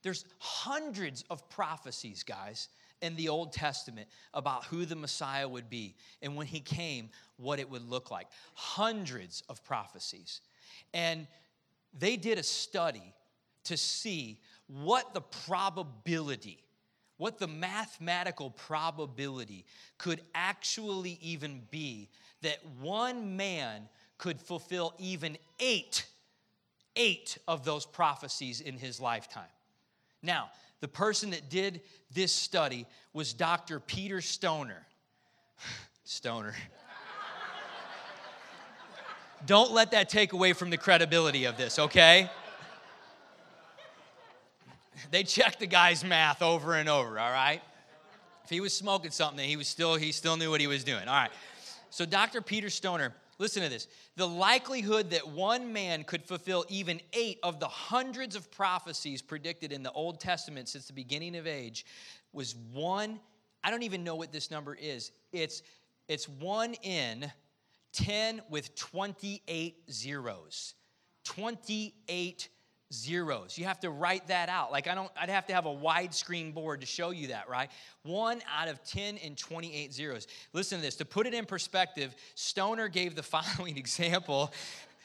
there's 0.02 0.24
hundreds 0.38 1.24
of 1.28 1.48
prophecies, 1.50 2.22
guys, 2.22 2.68
in 3.02 3.16
the 3.16 3.28
Old 3.28 3.52
Testament 3.52 4.08
about 4.32 4.64
who 4.64 4.84
the 4.84 4.96
Messiah 4.96 5.48
would 5.48 5.68
be 5.68 5.94
and 6.22 6.36
when 6.36 6.46
he 6.46 6.60
came, 6.60 7.10
what 7.36 7.58
it 7.58 7.68
would 7.68 7.88
look 7.88 8.10
like. 8.10 8.28
Hundreds 8.54 9.42
of 9.48 9.62
prophecies. 9.64 10.40
And 10.94 11.26
they 11.98 12.16
did 12.16 12.38
a 12.38 12.42
study 12.42 13.14
to 13.64 13.76
see 13.76 14.40
what 14.68 15.14
the 15.14 15.20
probability, 15.20 16.62
what 17.16 17.38
the 17.38 17.48
mathematical 17.48 18.50
probability 18.50 19.64
could 19.96 20.20
actually 20.34 21.18
even 21.20 21.62
be 21.70 22.08
that 22.42 22.58
one 22.80 23.36
man 23.36 23.88
could 24.18 24.40
fulfill 24.40 24.94
even 24.98 25.38
eight, 25.58 26.06
eight 26.96 27.38
of 27.48 27.64
those 27.64 27.86
prophecies 27.86 28.60
in 28.60 28.76
his 28.76 29.00
lifetime. 29.00 29.44
Now, 30.22 30.50
the 30.80 30.88
person 30.88 31.30
that 31.30 31.48
did 31.48 31.80
this 32.12 32.32
study 32.32 32.86
was 33.12 33.32
Dr. 33.32 33.80
Peter 33.80 34.20
Stoner. 34.20 34.86
Stoner. 36.04 36.54
Don't 39.46 39.72
let 39.72 39.92
that 39.92 40.08
take 40.08 40.32
away 40.32 40.52
from 40.52 40.70
the 40.70 40.76
credibility 40.76 41.44
of 41.44 41.56
this, 41.56 41.78
okay? 41.78 42.28
They 45.10 45.22
checked 45.22 45.60
the 45.60 45.66
guy's 45.66 46.04
math 46.04 46.42
over 46.42 46.74
and 46.74 46.88
over, 46.88 47.18
all 47.18 47.30
right? 47.30 47.60
If 48.44 48.50
he 48.50 48.60
was 48.60 48.72
smoking 48.72 49.10
something, 49.10 49.46
he 49.46 49.56
was 49.56 49.68
still 49.68 49.96
he 49.96 50.12
still 50.12 50.36
knew 50.36 50.50
what 50.50 50.60
he 50.60 50.66
was 50.66 50.82
doing. 50.84 51.06
All 51.06 51.14
right. 51.14 51.30
So, 51.90 52.04
Dr. 52.04 52.40
Peter 52.40 52.70
Stoner, 52.70 53.14
listen 53.38 53.62
to 53.62 53.68
this. 53.68 53.88
The 54.16 54.26
likelihood 54.26 55.10
that 55.10 55.28
one 55.28 55.72
man 55.72 56.04
could 56.04 56.24
fulfill 56.24 56.64
even 56.68 57.00
eight 57.12 57.38
of 57.42 57.60
the 57.60 57.68
hundreds 57.68 58.36
of 58.36 58.50
prophecies 58.50 59.22
predicted 59.22 59.72
in 59.72 59.82
the 59.82 59.92
Old 59.92 60.20
Testament 60.20 60.68
since 60.68 60.86
the 60.86 60.92
beginning 60.92 61.36
of 61.36 61.46
age 61.46 61.86
was 62.32 62.54
one. 62.72 63.20
I 63.64 63.70
don't 63.70 63.82
even 63.82 64.04
know 64.04 64.16
what 64.16 64.32
this 64.32 64.50
number 64.50 64.74
is. 64.74 65.12
It's, 65.32 65.62
it's 66.08 66.28
one 66.28 66.74
in 66.82 67.30
10 67.92 68.42
with 68.50 68.74
28 68.74 69.76
zeros. 69.90 70.74
28 71.24 72.48
zeros. 72.92 73.58
You 73.58 73.64
have 73.64 73.80
to 73.80 73.90
write 73.90 74.28
that 74.28 74.48
out. 74.48 74.72
Like 74.72 74.86
I 74.88 74.94
don't 74.94 75.10
I'd 75.20 75.28
have 75.28 75.46
to 75.46 75.54
have 75.54 75.66
a 75.66 75.74
widescreen 75.74 76.54
board 76.54 76.80
to 76.80 76.86
show 76.86 77.10
you 77.10 77.28
that, 77.28 77.48
right? 77.48 77.70
1 78.02 78.42
out 78.58 78.68
of 78.68 78.82
10 78.84 79.18
and 79.18 79.36
28 79.36 79.92
zeros. 79.92 80.26
Listen 80.52 80.78
to 80.78 80.84
this. 80.84 80.96
To 80.96 81.04
put 81.04 81.26
it 81.26 81.34
in 81.34 81.44
perspective, 81.44 82.14
Stoner 82.34 82.88
gave 82.88 83.14
the 83.14 83.22
following 83.38 83.76
example. 83.76 84.52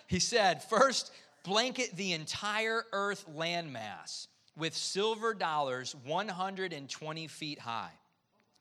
He 0.07 0.19
said, 0.19 0.63
"First, 0.63 1.11
blanket 1.43 1.95
the 1.95 2.13
entire 2.13 2.83
earth 2.91 3.25
landmass 3.35 4.27
with 4.57 4.75
silver 4.75 5.33
dollars 5.33 5.95
120 6.05 7.27
feet 7.27 7.59
high. 7.59 7.91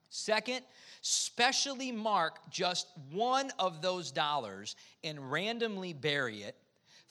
Second, 0.09 0.61
specially 1.01 1.91
mark 1.91 2.39
just 2.51 2.89
one 3.11 3.51
of 3.59 3.81
those 3.83 4.11
dollars 4.11 4.77
and 5.03 5.31
randomly 5.31 5.93
bury 5.93 6.43
it 6.43 6.57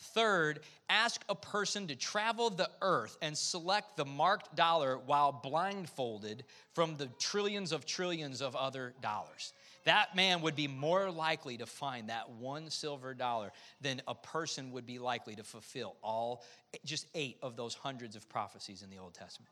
Third, 0.01 0.61
ask 0.89 1.23
a 1.29 1.35
person 1.35 1.87
to 1.87 1.95
travel 1.95 2.49
the 2.49 2.69
earth 2.81 3.17
and 3.21 3.37
select 3.37 3.97
the 3.97 4.05
marked 4.05 4.55
dollar 4.55 4.97
while 4.97 5.31
blindfolded 5.31 6.43
from 6.73 6.97
the 6.97 7.07
trillions 7.19 7.71
of 7.71 7.85
trillions 7.85 8.41
of 8.41 8.55
other 8.55 8.95
dollars. 9.01 9.53
That 9.85 10.15
man 10.15 10.41
would 10.41 10.55
be 10.55 10.67
more 10.67 11.09
likely 11.11 11.57
to 11.57 11.67
find 11.67 12.09
that 12.09 12.29
one 12.31 12.69
silver 12.71 13.13
dollar 13.13 13.51
than 13.79 14.01
a 14.07 14.15
person 14.15 14.71
would 14.71 14.87
be 14.87 14.97
likely 14.97 15.35
to 15.35 15.43
fulfill 15.43 15.95
all, 16.03 16.43
just 16.83 17.07
eight 17.13 17.37
of 17.43 17.55
those 17.55 17.75
hundreds 17.75 18.15
of 18.15 18.27
prophecies 18.27 18.81
in 18.81 18.89
the 18.89 18.97
Old 18.97 19.13
Testament. 19.13 19.51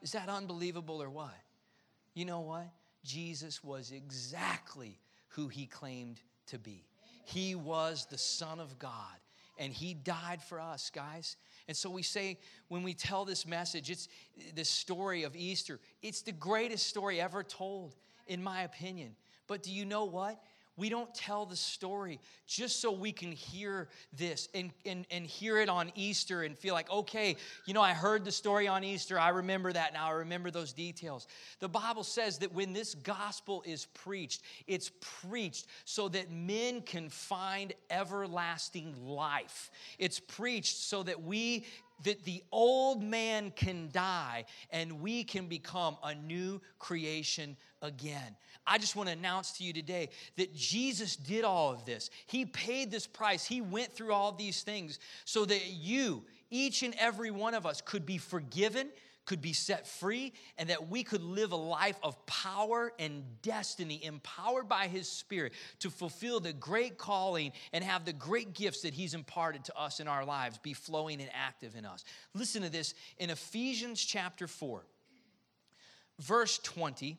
Is 0.00 0.12
that 0.12 0.28
unbelievable 0.28 1.02
or 1.02 1.10
what? 1.10 1.34
You 2.14 2.24
know 2.24 2.40
what? 2.40 2.68
Jesus 3.04 3.64
was 3.64 3.90
exactly 3.90 4.98
who 5.30 5.48
he 5.48 5.66
claimed 5.66 6.20
to 6.46 6.58
be. 6.58 6.84
He 7.24 7.56
was 7.56 8.06
the 8.10 8.18
Son 8.18 8.60
of 8.60 8.78
God 8.78 9.18
and 9.58 9.72
he 9.72 9.94
died 9.94 10.42
for 10.42 10.60
us, 10.60 10.90
guys. 10.90 11.36
And 11.66 11.76
so 11.76 11.90
we 11.90 12.02
say, 12.02 12.38
when 12.68 12.82
we 12.82 12.94
tell 12.94 13.24
this 13.24 13.46
message, 13.46 13.90
it's 13.90 14.08
the 14.54 14.64
story 14.64 15.24
of 15.24 15.36
Easter, 15.36 15.80
it's 16.02 16.22
the 16.22 16.32
greatest 16.32 16.86
story 16.86 17.20
ever 17.20 17.42
told, 17.42 17.94
in 18.26 18.42
my 18.42 18.62
opinion. 18.62 19.16
But 19.46 19.62
do 19.62 19.72
you 19.72 19.84
know 19.84 20.04
what? 20.04 20.40
We 20.78 20.88
don't 20.88 21.12
tell 21.12 21.44
the 21.44 21.56
story 21.56 22.20
just 22.46 22.80
so 22.80 22.92
we 22.92 23.10
can 23.10 23.32
hear 23.32 23.88
this 24.16 24.48
and, 24.54 24.70
and, 24.86 25.04
and 25.10 25.26
hear 25.26 25.58
it 25.58 25.68
on 25.68 25.90
Easter 25.96 26.44
and 26.44 26.56
feel 26.56 26.72
like, 26.72 26.88
okay, 26.90 27.36
you 27.66 27.74
know, 27.74 27.82
I 27.82 27.92
heard 27.92 28.24
the 28.24 28.30
story 28.30 28.68
on 28.68 28.84
Easter. 28.84 29.18
I 29.18 29.30
remember 29.30 29.72
that 29.72 29.92
now. 29.92 30.06
I 30.06 30.12
remember 30.12 30.52
those 30.52 30.72
details. 30.72 31.26
The 31.58 31.68
Bible 31.68 32.04
says 32.04 32.38
that 32.38 32.52
when 32.54 32.72
this 32.72 32.94
gospel 32.94 33.64
is 33.66 33.86
preached, 33.86 34.42
it's 34.68 34.92
preached 35.00 35.66
so 35.84 36.08
that 36.10 36.30
men 36.30 36.82
can 36.82 37.08
find 37.08 37.72
everlasting 37.90 38.94
life. 39.04 39.72
It's 39.98 40.20
preached 40.20 40.76
so 40.76 41.02
that 41.02 41.20
we 41.20 41.64
that 42.04 42.24
the 42.24 42.42
old 42.52 43.02
man 43.02 43.50
can 43.50 43.88
die 43.92 44.44
and 44.70 45.00
we 45.00 45.24
can 45.24 45.46
become 45.46 45.96
a 46.04 46.14
new 46.14 46.60
creation 46.78 47.56
again. 47.82 48.36
I 48.66 48.78
just 48.78 48.96
want 48.96 49.08
to 49.08 49.14
announce 49.14 49.52
to 49.52 49.64
you 49.64 49.72
today 49.72 50.10
that 50.36 50.54
Jesus 50.54 51.16
did 51.16 51.44
all 51.44 51.72
of 51.72 51.84
this. 51.84 52.10
He 52.26 52.44
paid 52.44 52.90
this 52.90 53.06
price. 53.06 53.44
He 53.44 53.60
went 53.60 53.92
through 53.92 54.12
all 54.12 54.32
these 54.32 54.62
things 54.62 54.98
so 55.24 55.44
that 55.44 55.66
you, 55.66 56.24
each 56.50 56.82
and 56.82 56.94
every 56.98 57.30
one 57.30 57.54
of 57.54 57.64
us, 57.64 57.80
could 57.80 58.04
be 58.04 58.18
forgiven, 58.18 58.90
could 59.24 59.40
be 59.40 59.54
set 59.54 59.86
free, 59.86 60.34
and 60.58 60.68
that 60.68 60.88
we 60.90 61.02
could 61.02 61.22
live 61.22 61.52
a 61.52 61.56
life 61.56 61.98
of 62.02 62.24
power 62.26 62.92
and 62.98 63.22
destiny, 63.40 64.04
empowered 64.04 64.68
by 64.68 64.86
His 64.86 65.08
Spirit 65.08 65.52
to 65.80 65.88
fulfill 65.88 66.40
the 66.40 66.52
great 66.52 66.98
calling 66.98 67.52
and 67.72 67.82
have 67.82 68.04
the 68.04 68.12
great 68.12 68.52
gifts 68.52 68.82
that 68.82 68.92
He's 68.92 69.14
imparted 69.14 69.64
to 69.64 69.78
us 69.78 69.98
in 70.00 70.08
our 70.08 70.26
lives 70.26 70.58
be 70.58 70.74
flowing 70.74 71.20
and 71.22 71.30
active 71.32 71.74
in 71.74 71.86
us. 71.86 72.04
Listen 72.34 72.62
to 72.62 72.70
this 72.70 72.94
in 73.18 73.30
Ephesians 73.30 74.04
chapter 74.04 74.46
4, 74.46 74.84
verse 76.20 76.58
20 76.58 77.18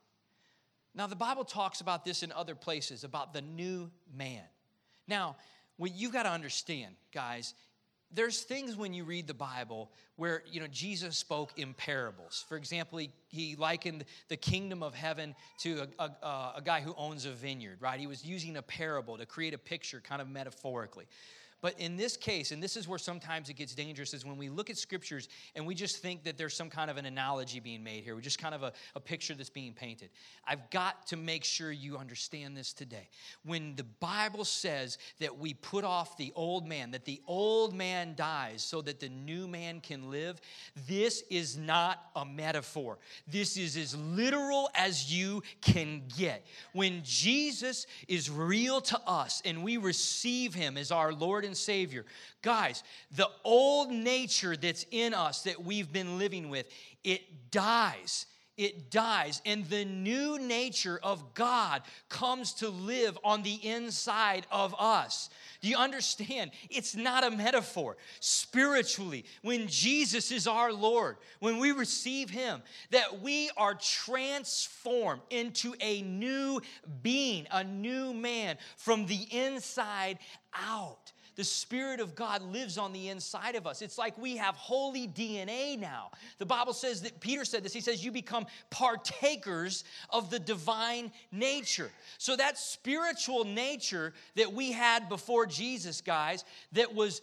Now, 0.93 1.07
the 1.07 1.15
Bible 1.15 1.45
talks 1.45 1.81
about 1.81 2.03
this 2.03 2.21
in 2.23 2.31
other 2.31 2.55
places 2.55 3.03
about 3.03 3.33
the 3.33 3.41
new 3.41 3.89
man. 4.13 4.43
Now, 5.07 5.37
what 5.77 5.93
you've 5.95 6.13
got 6.13 6.23
to 6.23 6.31
understand, 6.31 6.95
guys, 7.13 7.53
there's 8.13 8.41
things 8.41 8.75
when 8.75 8.93
you 8.93 9.05
read 9.05 9.25
the 9.25 9.33
Bible 9.33 9.89
where 10.17 10.43
you 10.51 10.59
know 10.59 10.67
Jesus 10.67 11.17
spoke 11.17 11.57
in 11.57 11.73
parables. 11.73 12.45
For 12.47 12.57
example, 12.57 12.99
he, 12.99 13.09
he 13.29 13.55
likened 13.55 14.03
the 14.27 14.35
kingdom 14.35 14.83
of 14.83 14.93
heaven 14.93 15.33
to 15.59 15.87
a, 15.97 16.03
a, 16.03 16.53
a 16.57 16.61
guy 16.63 16.81
who 16.81 16.93
owns 16.97 17.25
a 17.25 17.31
vineyard, 17.31 17.77
right? 17.79 17.99
He 17.99 18.07
was 18.07 18.25
using 18.25 18.57
a 18.57 18.61
parable 18.61 19.17
to 19.17 19.25
create 19.25 19.53
a 19.53 19.57
picture, 19.57 20.01
kind 20.01 20.21
of 20.21 20.29
metaphorically. 20.29 21.07
But 21.61 21.79
in 21.79 21.95
this 21.95 22.17
case, 22.17 22.51
and 22.51 22.61
this 22.61 22.75
is 22.75 22.87
where 22.87 22.97
sometimes 22.97 23.49
it 23.49 23.53
gets 23.53 23.75
dangerous, 23.75 24.13
is 24.13 24.25
when 24.25 24.37
we 24.37 24.49
look 24.49 24.69
at 24.69 24.77
scriptures 24.77 25.29
and 25.55 25.65
we 25.65 25.75
just 25.75 25.97
think 25.97 26.23
that 26.23 26.37
there's 26.37 26.55
some 26.55 26.69
kind 26.69 26.89
of 26.89 26.97
an 26.97 27.05
analogy 27.05 27.59
being 27.59 27.83
made 27.83 28.03
here. 28.03 28.15
We 28.15 28.21
just 28.21 28.39
kind 28.39 28.55
of 28.55 28.63
a, 28.63 28.73
a 28.95 28.99
picture 28.99 29.35
that's 29.35 29.49
being 29.49 29.73
painted. 29.73 30.09
I've 30.47 30.69
got 30.71 31.05
to 31.07 31.17
make 31.17 31.43
sure 31.43 31.71
you 31.71 31.97
understand 31.97 32.57
this 32.57 32.73
today. 32.73 33.09
When 33.45 33.75
the 33.75 33.83
Bible 33.83 34.43
says 34.43 34.97
that 35.19 35.37
we 35.37 35.53
put 35.53 35.83
off 35.83 36.17
the 36.17 36.33
old 36.35 36.67
man, 36.67 36.91
that 36.91 37.05
the 37.05 37.21
old 37.27 37.75
man 37.75 38.15
dies 38.15 38.63
so 38.63 38.81
that 38.81 38.99
the 38.99 39.09
new 39.09 39.47
man 39.47 39.81
can 39.81 40.09
live, 40.09 40.41
this 40.87 41.23
is 41.29 41.57
not 41.57 41.99
a 42.15 42.25
metaphor. 42.25 42.97
This 43.27 43.55
is 43.55 43.77
as 43.77 43.95
literal 43.95 44.69
as 44.73 45.13
you 45.13 45.43
can 45.61 46.03
get. 46.17 46.45
When 46.73 47.01
Jesus 47.03 47.85
is 48.07 48.31
real 48.31 48.81
to 48.81 48.99
us 49.05 49.41
and 49.45 49.63
we 49.63 49.77
receive 49.77 50.55
him 50.55 50.77
as 50.77 50.91
our 50.91 51.13
Lord 51.13 51.45
and 51.45 51.50
and 51.51 51.57
Savior. 51.57 52.05
Guys, 52.41 52.83
the 53.15 53.29
old 53.43 53.91
nature 53.91 54.55
that's 54.55 54.85
in 54.91 55.13
us 55.13 55.43
that 55.43 55.63
we've 55.63 55.91
been 55.91 56.17
living 56.17 56.49
with, 56.49 56.67
it 57.03 57.51
dies 57.51 58.25
it 58.61 58.91
dies, 58.91 59.41
and 59.43 59.65
the 59.65 59.85
new 59.85 60.37
nature 60.37 60.99
of 61.01 61.33
God 61.33 61.81
comes 62.09 62.53
to 62.55 62.69
live 62.69 63.17
on 63.23 63.41
the 63.41 63.55
inside 63.55 64.45
of 64.51 64.75
us. 64.77 65.31
Do 65.61 65.67
you 65.67 65.77
understand? 65.77 66.51
It's 66.69 66.95
not 66.95 67.23
a 67.23 67.31
metaphor. 67.31 67.97
Spiritually, 68.19 69.25
when 69.41 69.67
Jesus 69.67 70.31
is 70.31 70.45
our 70.45 70.71
Lord, 70.71 71.17
when 71.39 71.57
we 71.57 71.71
receive 71.71 72.29
Him, 72.29 72.61
that 72.91 73.21
we 73.21 73.49
are 73.57 73.73
transformed 73.73 75.21
into 75.31 75.73
a 75.81 76.03
new 76.03 76.61
being, 77.01 77.47
a 77.51 77.63
new 77.63 78.13
man 78.13 78.57
from 78.75 79.07
the 79.07 79.25
inside 79.31 80.19
out. 80.53 81.13
The 81.35 81.43
Spirit 81.43 81.99
of 81.99 82.15
God 82.15 82.41
lives 82.41 82.77
on 82.77 82.91
the 82.91 83.09
inside 83.09 83.55
of 83.55 83.65
us. 83.65 83.81
It's 83.81 83.97
like 83.97 84.17
we 84.17 84.37
have 84.37 84.55
holy 84.55 85.07
DNA 85.07 85.79
now. 85.79 86.11
The 86.37 86.45
Bible 86.45 86.73
says 86.73 87.01
that 87.03 87.19
Peter 87.19 87.45
said 87.45 87.63
this. 87.63 87.73
He 87.73 87.81
says, 87.81 88.03
You 88.03 88.11
become 88.11 88.45
partakers 88.69 89.83
of 90.09 90.29
the 90.29 90.39
divine 90.39 91.11
nature. 91.31 91.89
So, 92.17 92.35
that 92.35 92.57
spiritual 92.57 93.45
nature 93.45 94.13
that 94.35 94.51
we 94.51 94.71
had 94.71 95.07
before 95.07 95.45
Jesus, 95.45 96.01
guys, 96.01 96.43
that 96.73 96.93
was 96.93 97.21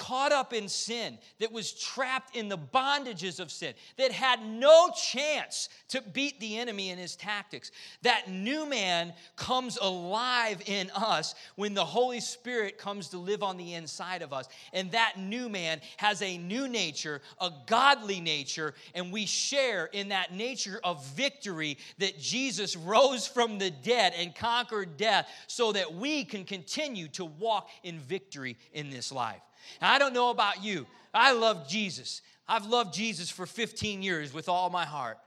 caught 0.00 0.32
up 0.32 0.54
in 0.54 0.66
sin, 0.66 1.18
that 1.40 1.52
was 1.52 1.72
trapped 1.72 2.34
in 2.34 2.48
the 2.48 2.56
bondages 2.56 3.38
of 3.38 3.50
sin, 3.50 3.74
that 3.98 4.10
had 4.10 4.42
no 4.42 4.90
chance 4.90 5.68
to 5.88 6.00
beat 6.00 6.40
the 6.40 6.56
enemy 6.56 6.88
in 6.88 6.96
his 6.96 7.16
tactics. 7.16 7.70
That 8.00 8.30
new 8.30 8.64
man 8.64 9.12
comes 9.36 9.76
alive 9.76 10.62
in 10.64 10.90
us 10.96 11.34
when 11.56 11.74
the 11.74 11.84
Holy 11.84 12.20
Spirit 12.20 12.78
comes 12.78 13.10
to 13.10 13.18
live 13.18 13.42
on 13.42 13.58
the 13.58 13.74
inside 13.74 14.22
of 14.22 14.32
us. 14.32 14.48
And 14.72 14.90
that 14.92 15.18
new 15.18 15.50
man 15.50 15.82
has 15.98 16.22
a 16.22 16.38
new 16.38 16.66
nature, 16.66 17.20
a 17.38 17.50
godly 17.66 18.20
nature, 18.20 18.72
and 18.94 19.12
we 19.12 19.26
share 19.26 19.84
in 19.92 20.08
that 20.08 20.32
nature 20.32 20.80
of 20.82 21.04
victory 21.08 21.76
that 21.98 22.18
Jesus 22.18 22.74
rose 22.74 23.26
from 23.26 23.58
the 23.58 23.70
dead 23.70 24.14
and 24.16 24.34
conquered 24.34 24.96
death 24.96 25.28
so 25.46 25.72
that 25.72 25.92
we 25.92 26.24
can 26.24 26.44
continue 26.44 27.08
to 27.08 27.26
walk 27.26 27.68
in 27.82 27.98
victory 27.98 28.56
in 28.72 28.88
this 28.88 29.12
life. 29.12 29.42
I 29.80 29.98
don't 29.98 30.12
know 30.12 30.30
about 30.30 30.62
you. 30.62 30.86
I 31.12 31.32
love 31.32 31.68
Jesus. 31.68 32.22
I've 32.48 32.66
loved 32.66 32.94
Jesus 32.94 33.30
for 33.30 33.46
15 33.46 34.02
years 34.02 34.32
with 34.32 34.48
all 34.48 34.70
my 34.70 34.84
heart. 34.84 35.18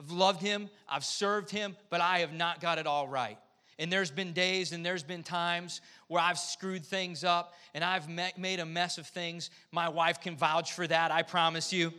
I've 0.00 0.10
loved 0.10 0.42
him, 0.42 0.68
I've 0.88 1.04
served 1.04 1.50
him, 1.50 1.76
but 1.90 2.00
I 2.00 2.20
have 2.20 2.32
not 2.32 2.60
got 2.60 2.78
it 2.78 2.86
all 2.86 3.06
right. 3.06 3.38
And 3.78 3.92
there's 3.92 4.10
been 4.10 4.32
days 4.32 4.72
and 4.72 4.84
there's 4.84 5.02
been 5.02 5.22
times 5.22 5.80
where 6.08 6.22
I've 6.22 6.38
screwed 6.38 6.84
things 6.84 7.24
up 7.24 7.54
and 7.74 7.82
I've 7.82 8.08
made 8.08 8.60
a 8.60 8.66
mess 8.66 8.98
of 8.98 9.06
things. 9.06 9.50
My 9.70 9.88
wife 9.88 10.20
can 10.20 10.36
vouch 10.36 10.72
for 10.72 10.86
that, 10.86 11.10
I 11.10 11.22
promise 11.22 11.72
you. 11.72 11.92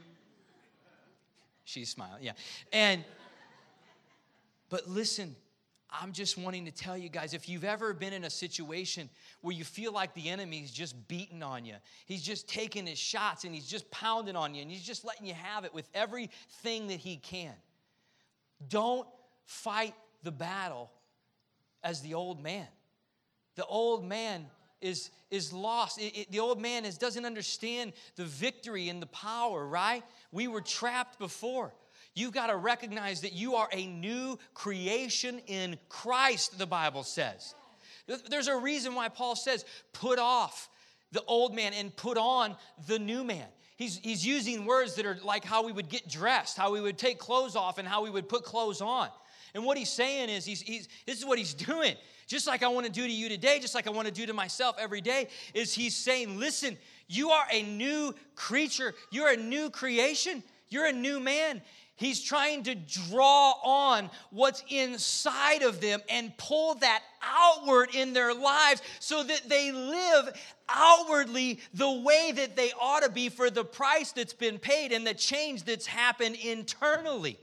She's 1.65 1.89
smiling, 1.89 2.23
yeah. 2.23 2.33
And, 2.71 3.03
but 4.69 4.87
listen, 4.89 5.35
I'm 6.01 6.11
just 6.11 6.37
wanting 6.37 6.65
to 6.65 6.71
tell 6.71 6.97
you 6.97 7.07
guys 7.07 7.33
if 7.33 7.47
you've 7.47 7.63
ever 7.63 7.93
been 7.93 8.13
in 8.13 8.23
a 8.23 8.29
situation 8.29 9.09
where 9.41 9.55
you 9.55 9.63
feel 9.63 9.93
like 9.93 10.15
the 10.15 10.29
enemy's 10.29 10.71
just 10.71 11.07
beating 11.07 11.43
on 11.43 11.65
you, 11.65 11.75
he's 12.07 12.23
just 12.23 12.47
taking 12.49 12.87
his 12.87 12.97
shots 12.97 13.43
and 13.43 13.53
he's 13.53 13.67
just 13.67 13.89
pounding 13.91 14.35
on 14.35 14.55
you 14.55 14.63
and 14.63 14.71
he's 14.71 14.83
just 14.83 15.05
letting 15.05 15.27
you 15.27 15.35
have 15.35 15.65
it 15.65 15.73
with 15.73 15.87
everything 15.93 16.87
that 16.87 16.99
he 16.99 17.17
can. 17.17 17.53
Don't 18.67 19.07
fight 19.45 19.93
the 20.23 20.31
battle 20.31 20.89
as 21.83 22.01
the 22.01 22.15
old 22.15 22.41
man. 22.41 22.67
The 23.55 23.65
old 23.65 24.03
man 24.03 24.47
is, 24.81 25.11
is 25.29 25.53
lost. 25.53 26.01
It, 26.01 26.17
it, 26.17 26.31
the 26.31 26.39
old 26.39 26.59
man 26.59 26.85
is, 26.85 26.97
doesn't 26.97 27.25
understand 27.25 27.93
the 28.15 28.25
victory 28.25 28.89
and 28.89 29.01
the 29.01 29.07
power, 29.07 29.65
right? 29.67 30.03
We 30.31 30.47
were 30.47 30.61
trapped 30.61 31.19
before. 31.19 31.71
You've 32.15 32.33
got 32.33 32.47
to 32.47 32.55
recognize 32.55 33.21
that 33.21 33.33
you 33.33 33.55
are 33.55 33.67
a 33.71 33.87
new 33.87 34.37
creation 34.53 35.41
in 35.47 35.77
Christ, 35.89 36.59
the 36.59 36.67
Bible 36.67 37.03
says. 37.03 37.55
There's 38.29 38.47
a 38.47 38.57
reason 38.57 38.95
why 38.95 39.09
Paul 39.09 39.35
says, 39.35 39.65
put 39.93 40.19
off 40.19 40.69
the 41.11 41.23
old 41.23 41.55
man 41.55 41.73
and 41.73 41.95
put 41.95 42.17
on 42.17 42.55
the 42.87 42.99
new 42.99 43.23
man. 43.23 43.45
He's, 43.77 43.97
he's 43.97 44.25
using 44.25 44.65
words 44.65 44.95
that 44.95 45.05
are 45.05 45.17
like 45.23 45.43
how 45.43 45.65
we 45.65 45.71
would 45.71 45.89
get 45.89 46.07
dressed, 46.07 46.57
how 46.57 46.71
we 46.71 46.81
would 46.81 46.97
take 46.97 47.17
clothes 47.17 47.55
off, 47.55 47.77
and 47.77 47.87
how 47.87 48.03
we 48.03 48.09
would 48.09 48.29
put 48.29 48.43
clothes 48.43 48.81
on. 48.81 49.09
And 49.55 49.65
what 49.65 49.77
he's 49.77 49.89
saying 49.89 50.29
is, 50.29 50.45
he's, 50.45 50.61
he's, 50.61 50.87
this 51.05 51.17
is 51.17 51.25
what 51.25 51.37
he's 51.37 51.53
doing. 51.65 51.95
Just 52.27 52.47
like 52.47 52.63
I 52.63 52.67
want 52.67 52.85
to 52.85 52.91
do 52.91 53.05
to 53.05 53.11
you 53.11 53.29
today, 53.29 53.59
just 53.59 53.75
like 53.75 53.87
I 53.87 53.89
want 53.91 54.07
to 54.07 54.13
do 54.13 54.25
to 54.25 54.33
myself 54.33 54.75
every 54.79 55.01
day, 55.01 55.27
is 55.53 55.73
he's 55.73 55.95
saying, 55.95 56.39
listen, 56.39 56.77
you 57.07 57.29
are 57.29 57.45
a 57.51 57.63
new 57.63 58.15
creature. 58.35 58.93
You're 59.11 59.31
a 59.31 59.37
new 59.37 59.69
creation. 59.69 60.43
You're 60.69 60.87
a 60.87 60.93
new 60.93 61.19
man. 61.19 61.61
He's 61.95 62.21
trying 62.21 62.63
to 62.63 62.75
draw 62.75 63.51
on 63.63 64.09
what's 64.31 64.63
inside 64.67 65.61
of 65.61 65.79
them 65.79 66.01
and 66.09 66.35
pull 66.37 66.75
that 66.75 67.03
outward 67.21 67.93
in 67.93 68.13
their 68.13 68.33
lives 68.33 68.81
so 68.99 69.21
that 69.23 69.47
they 69.47 69.71
live 69.71 70.29
outwardly 70.67 71.59
the 71.73 71.91
way 71.91 72.31
that 72.35 72.55
they 72.55 72.71
ought 72.81 73.03
to 73.03 73.11
be 73.11 73.29
for 73.29 73.51
the 73.51 73.63
price 73.63 74.11
that's 74.11 74.33
been 74.33 74.57
paid 74.57 74.91
and 74.91 75.05
the 75.05 75.13
change 75.13 75.63
that's 75.63 75.85
happened 75.85 76.35
internally. 76.35 77.37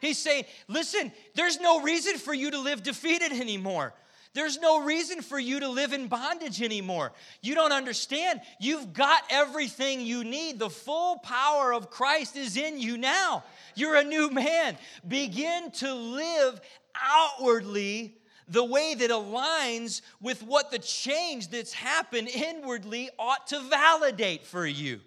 He's 0.00 0.18
saying, 0.18 0.44
listen, 0.68 1.10
there's 1.34 1.58
no 1.58 1.80
reason 1.80 2.16
for 2.18 2.32
you 2.32 2.52
to 2.52 2.60
live 2.60 2.82
defeated 2.84 3.32
anymore. 3.32 3.92
There's 4.36 4.60
no 4.60 4.84
reason 4.84 5.22
for 5.22 5.38
you 5.38 5.60
to 5.60 5.68
live 5.68 5.94
in 5.94 6.08
bondage 6.08 6.60
anymore. 6.60 7.12
You 7.40 7.54
don't 7.54 7.72
understand. 7.72 8.42
You've 8.60 8.92
got 8.92 9.22
everything 9.30 10.02
you 10.02 10.24
need. 10.24 10.58
The 10.58 10.68
full 10.68 11.16
power 11.20 11.72
of 11.72 11.88
Christ 11.88 12.36
is 12.36 12.58
in 12.58 12.78
you 12.78 12.98
now. 12.98 13.44
You're 13.74 13.96
a 13.96 14.04
new 14.04 14.28
man. 14.28 14.76
Begin 15.08 15.70
to 15.76 15.94
live 15.94 16.60
outwardly 16.94 18.18
the 18.46 18.62
way 18.62 18.94
that 18.94 19.10
aligns 19.10 20.02
with 20.20 20.42
what 20.42 20.70
the 20.70 20.80
change 20.80 21.48
that's 21.48 21.72
happened 21.72 22.28
inwardly 22.28 23.08
ought 23.18 23.46
to 23.46 23.60
validate 23.60 24.44
for 24.44 24.66
you. 24.66 25.00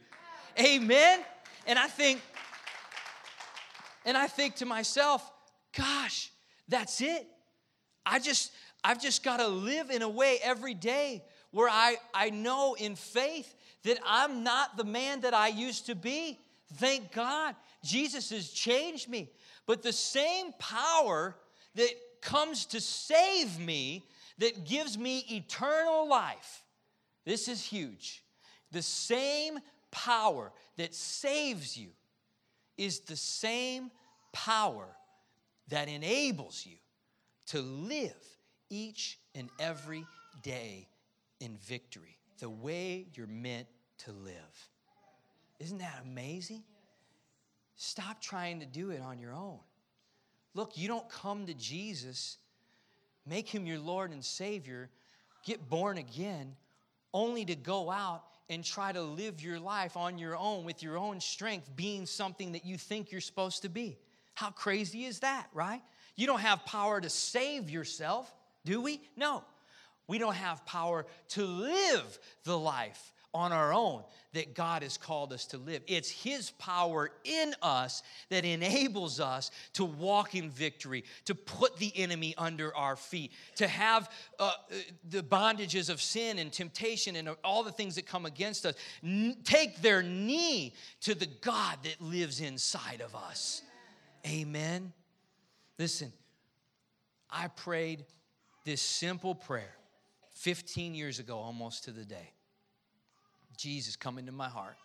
Amen. 0.59 1.19
And 1.67 1.77
I 1.77 1.85
think 1.85 2.19
and 4.05 4.17
I 4.17 4.25
think 4.25 4.55
to 4.55 4.65
myself, 4.65 5.31
gosh, 5.77 6.31
that's 6.67 6.99
it. 6.99 7.27
I 8.07 8.17
just 8.17 8.51
I've 8.83 9.01
just 9.01 9.23
got 9.23 9.37
to 9.37 9.47
live 9.47 9.89
in 9.89 10.01
a 10.01 10.09
way 10.09 10.39
every 10.41 10.73
day 10.73 11.23
where 11.51 11.69
I, 11.69 11.97
I 12.13 12.29
know 12.29 12.75
in 12.75 12.95
faith 12.95 13.53
that 13.83 13.99
I'm 14.05 14.43
not 14.43 14.77
the 14.77 14.83
man 14.83 15.21
that 15.21 15.33
I 15.33 15.47
used 15.47 15.87
to 15.87 15.95
be. 15.95 16.39
Thank 16.75 17.11
God. 17.11 17.55
Jesus 17.83 18.29
has 18.29 18.49
changed 18.49 19.09
me. 19.09 19.29
But 19.65 19.81
the 19.81 19.93
same 19.93 20.53
power 20.59 21.35
that 21.75 21.91
comes 22.21 22.65
to 22.67 22.81
save 22.81 23.59
me, 23.59 24.05
that 24.37 24.65
gives 24.65 24.97
me 24.97 25.25
eternal 25.29 26.07
life, 26.07 26.63
this 27.25 27.47
is 27.47 27.63
huge. 27.63 28.23
The 28.71 28.81
same 28.81 29.59
power 29.91 30.51
that 30.77 30.93
saves 30.93 31.77
you 31.77 31.89
is 32.77 33.01
the 33.01 33.15
same 33.15 33.91
power 34.31 34.87
that 35.67 35.87
enables 35.87 36.65
you 36.65 36.77
to 37.47 37.61
live 37.61 38.13
each 38.69 39.19
and 39.35 39.49
every 39.59 40.05
day 40.41 40.87
in 41.39 41.57
victory, 41.57 42.17
the 42.39 42.49
way 42.49 43.07
you're 43.15 43.27
meant 43.27 43.67
to 43.99 44.11
live. 44.11 44.69
Isn't 45.59 45.79
that 45.79 45.99
amazing? 46.03 46.63
Stop 47.75 48.21
trying 48.21 48.59
to 48.59 48.65
do 48.65 48.91
it 48.91 49.01
on 49.01 49.19
your 49.19 49.33
own. 49.33 49.59
Look, 50.53 50.77
you 50.77 50.87
don't 50.87 51.07
come 51.09 51.45
to 51.45 51.53
Jesus, 51.53 52.37
make 53.25 53.47
him 53.47 53.65
your 53.65 53.79
Lord 53.79 54.11
and 54.11 54.23
Savior, 54.23 54.89
get 55.45 55.69
born 55.69 55.97
again, 55.97 56.55
only 57.13 57.45
to 57.45 57.55
go 57.55 57.89
out 57.89 58.23
and 58.49 58.63
try 58.63 58.91
to 58.91 59.01
live 59.01 59.41
your 59.41 59.59
life 59.59 59.95
on 59.95 60.17
your 60.17 60.35
own 60.35 60.63
with 60.65 60.81
your 60.81 60.97
own 60.97 61.21
strength, 61.21 61.69
being 61.75 62.05
something 62.05 62.53
that 62.53 62.65
you 62.65 62.77
think 62.77 63.11
you're 63.11 63.21
supposed 63.21 63.61
to 63.61 63.69
be. 63.69 63.97
How 64.33 64.49
crazy 64.49 65.05
is 65.05 65.19
that, 65.19 65.47
right? 65.53 65.81
You 66.15 66.25
don't 66.25 66.39
have 66.39 66.65
power 66.65 66.99
to 66.99 67.09
save 67.09 67.69
yourself. 67.69 68.33
Do 68.65 68.81
we? 68.81 69.01
No. 69.15 69.43
We 70.07 70.17
don't 70.17 70.35
have 70.35 70.65
power 70.65 71.05
to 71.29 71.45
live 71.45 72.19
the 72.43 72.57
life 72.57 73.13
on 73.33 73.51
our 73.51 73.73
own 73.73 74.03
that 74.33 74.55
God 74.55 74.81
has 74.83 74.97
called 74.97 75.33
us 75.33 75.45
to 75.47 75.57
live. 75.57 75.83
It's 75.87 76.09
His 76.09 76.51
power 76.51 77.11
in 77.23 77.53
us 77.61 78.01
that 78.29 78.45
enables 78.45 79.19
us 79.19 79.51
to 79.73 79.85
walk 79.85 80.35
in 80.35 80.49
victory, 80.49 81.03
to 81.25 81.35
put 81.35 81.77
the 81.77 81.95
enemy 81.95 82.33
under 82.37 82.75
our 82.75 82.95
feet, 82.95 83.31
to 83.57 83.67
have 83.67 84.09
uh, 84.39 84.51
the 85.07 85.21
bondages 85.21 85.89
of 85.89 86.01
sin 86.01 86.39
and 86.39 86.51
temptation 86.51 87.15
and 87.15 87.29
all 87.43 87.63
the 87.63 87.71
things 87.71 87.95
that 87.95 88.07
come 88.07 88.25
against 88.25 88.65
us 88.65 88.75
n- 89.03 89.37
take 89.43 89.81
their 89.81 90.01
knee 90.01 90.73
to 91.01 91.13
the 91.13 91.27
God 91.41 91.77
that 91.83 92.01
lives 92.01 92.41
inside 92.41 93.01
of 93.01 93.15
us. 93.15 93.61
Amen. 94.27 94.91
Listen, 95.77 96.11
I 97.29 97.47
prayed 97.47 98.05
this 98.69 98.81
simple 98.83 99.33
prayer 99.33 99.73
15 100.33 100.93
years 100.93 101.17
ago, 101.17 101.39
almost 101.39 101.85
to 101.85 101.91
the 101.91 102.05
day. 102.05 102.33
Jesus 103.57 103.95
come 103.95 104.19
into 104.19 104.31
my 104.31 104.47
heart. 104.47 104.75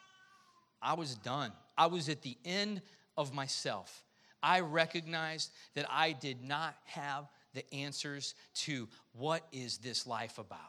I 0.81 0.95
was 0.95 1.17
done. 1.17 1.53
I 1.77 1.85
was 1.89 2.09
at 2.09 2.23
the 2.23 2.35
end 2.47 2.81
of 3.19 3.35
myself. 3.35 4.03
I 4.43 4.61
recognized 4.61 5.51
that 5.75 5.85
I 5.91 6.13
did 6.13 6.43
not 6.43 6.75
have 6.87 7.29
the 7.53 7.63
answers 7.75 8.35
to 8.55 8.89
what 9.13 9.47
is 9.53 9.77
this 9.77 10.07
life 10.07 10.39
about. 10.39 10.61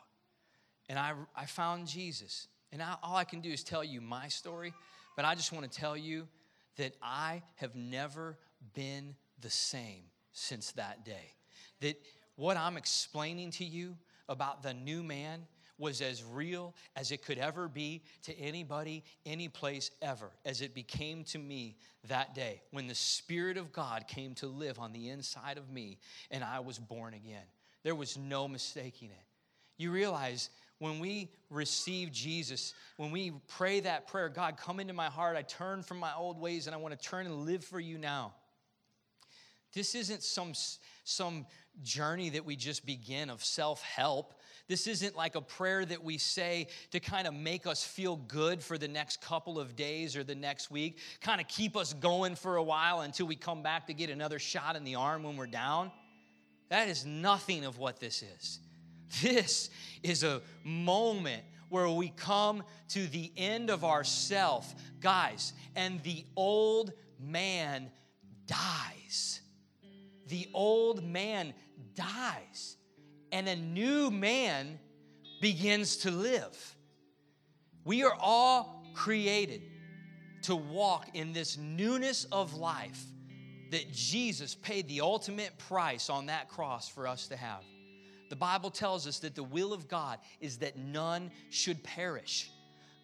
And 0.90 1.00
I, 1.00 1.14
I 1.34 1.46
found 1.46 1.88
Jesus. 1.88 2.50
And 2.74 2.82
I, 2.82 2.96
all 3.02 3.16
I 3.16 3.24
can 3.24 3.40
do 3.40 3.50
is 3.50 3.64
tell 3.64 3.84
you 3.84 4.02
my 4.02 4.28
story, 4.28 4.74
but 5.16 5.24
I 5.24 5.36
just 5.36 5.54
want 5.54 5.72
to 5.72 5.80
tell 5.80 5.96
you 5.96 6.28
that 6.76 6.98
I 7.02 7.44
have 7.56 7.76
never 7.76 8.38
been 8.74 9.16
the 9.40 9.50
same 9.50 10.04
since 10.34 10.74
that 10.74 11.06
day. 11.06 11.34
That 11.80 11.96
what 12.36 12.58
I'm 12.58 12.78
explaining 12.78 13.52
to 13.52 13.66
you 13.66 13.98
about 14.28 14.64
the 14.64 14.74
new 14.74 15.04
man 15.04 15.46
was 15.78 16.02
as 16.02 16.24
real 16.24 16.74
as 16.96 17.12
it 17.12 17.24
could 17.24 17.38
ever 17.38 17.68
be 17.68 18.02
to 18.24 18.38
anybody, 18.40 19.04
any 19.26 19.50
place 19.50 19.92
ever, 20.02 20.32
as 20.46 20.62
it 20.62 20.74
became 20.74 21.24
to 21.26 21.38
me 21.38 21.76
that 22.08 22.34
day 22.34 22.62
when 22.72 22.88
the 22.88 22.96
Spirit 22.96 23.58
of 23.58 23.72
God 23.74 24.08
came 24.08 24.34
to 24.36 24.48
live 24.48 24.80
on 24.80 24.94
the 24.94 25.10
inside 25.10 25.58
of 25.58 25.70
me 25.70 25.98
and 26.32 26.44
I 26.44 26.60
was 26.60 26.80
born 26.80 27.14
again. 27.14 27.44
There 27.84 27.96
was 27.96 28.18
no 28.18 28.48
mistaking 28.48 29.10
it. 29.10 29.26
You 29.78 29.92
realize 29.92 30.50
when 30.80 31.00
we 31.00 31.30
receive 31.50 32.12
Jesus, 32.12 32.74
when 32.98 33.12
we 33.12 33.34
pray 33.48 33.82
that 33.82 34.08
prayer, 34.08 34.30
God, 34.30 34.58
come 34.58 34.80
into 34.80 34.94
my 34.94 35.08
heart, 35.08 35.38
I 35.38 35.42
turn 35.42 35.84
from 35.84 36.00
my 36.00 36.14
old 36.18 36.40
ways 36.40 36.68
and 36.68 36.76
I 36.76 36.80
want 36.80 36.98
to 37.00 37.08
turn 37.08 37.26
and 37.26 37.46
live 37.46 37.64
for 37.64 37.80
you 37.80 37.98
now. 37.98 38.34
This 39.76 39.94
isn't 39.94 40.24
some, 40.24 40.54
some 41.04 41.46
journey 41.84 42.30
that 42.30 42.46
we 42.46 42.56
just 42.56 42.86
begin 42.86 43.30
of 43.30 43.44
self 43.44 43.84
help. 43.84 44.34
This 44.68 44.88
isn't 44.88 45.16
like 45.16 45.36
a 45.36 45.42
prayer 45.42 45.86
that 45.86 46.04
we 46.04 46.18
say 46.18 46.68
to 46.92 47.00
kind 47.00 47.28
of 47.28 47.36
make 47.36 47.68
us 47.68 47.84
feel 47.84 48.16
good 48.16 48.64
for 48.64 48.80
the 48.80 48.88
next 48.88 49.22
couple 49.22 49.60
of 49.60 49.76
days 49.76 50.16
or 50.16 50.24
the 50.24 50.34
next 50.34 50.72
week, 50.72 50.98
kind 51.22 51.40
of 51.40 51.48
keep 51.48 51.78
us 51.78 51.94
going 51.94 52.36
for 52.36 52.56
a 52.56 52.64
while 52.64 53.02
until 53.02 53.28
we 53.28 53.36
come 53.36 53.62
back 53.62 53.86
to 53.88 53.94
get 53.94 54.10
another 54.10 54.40
shot 54.40 54.76
in 54.76 54.84
the 54.84 54.96
arm 54.96 55.22
when 55.22 55.38
we're 55.38 55.46
down. 55.46 55.92
That 56.70 56.88
is 56.88 57.06
nothing 57.06 57.66
of 57.66 57.78
what 57.78 58.00
this 58.00 58.24
is. 58.24 58.60
This 59.22 59.70
is 60.02 60.24
a 60.24 60.42
moment 60.64 61.44
where 61.70 61.88
we 61.90 62.10
come 62.10 62.64
to 62.90 63.06
the 63.08 63.32
end 63.38 63.70
of 63.70 63.84
ourself, 63.84 64.74
guys, 65.00 65.54
and 65.76 66.02
the 66.02 66.26
old 66.36 66.92
man 67.20 67.92
dies. 68.48 69.42
The 70.28 70.48
old 70.54 71.04
man 71.04 71.54
dies, 71.94 72.78
and 73.32 73.48
a 73.48 73.56
new 73.56 74.10
man 74.10 74.80
begins 75.42 75.98
to 75.98 76.12
live. 76.12 76.76
We 77.84 78.04
are 78.04 78.16
all 78.20 78.84
created 78.96 79.62
to 80.44 80.56
walk 80.56 81.10
in 81.14 81.34
this 81.34 81.58
newness 81.58 82.26
of 82.32 82.56
life 82.56 83.04
that 83.72 83.92
Jesus 83.92 84.56
paid 84.56 84.88
the 84.88 85.02
ultimate 85.02 85.58
price 85.58 86.10
on 86.10 86.28
that 86.28 86.50
cross 86.50 86.88
for 86.88 87.08
us 87.08 87.28
to 87.28 87.36
have. 87.36 87.64
The 88.30 88.36
Bible 88.36 88.72
tells 88.72 89.06
us 89.08 89.20
that 89.20 89.36
the 89.36 89.44
will 89.44 89.74
of 89.74 89.88
God 89.88 90.20
is 90.40 90.58
that 90.58 90.78
none 90.78 91.32
should 91.50 91.84
perish. 91.84 92.50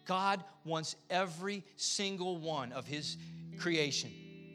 God 0.04 0.42
wants 0.64 0.96
every 1.10 1.64
single 1.76 2.38
one 2.38 2.72
of 2.72 2.86
His 2.86 3.16
creation 3.58 4.10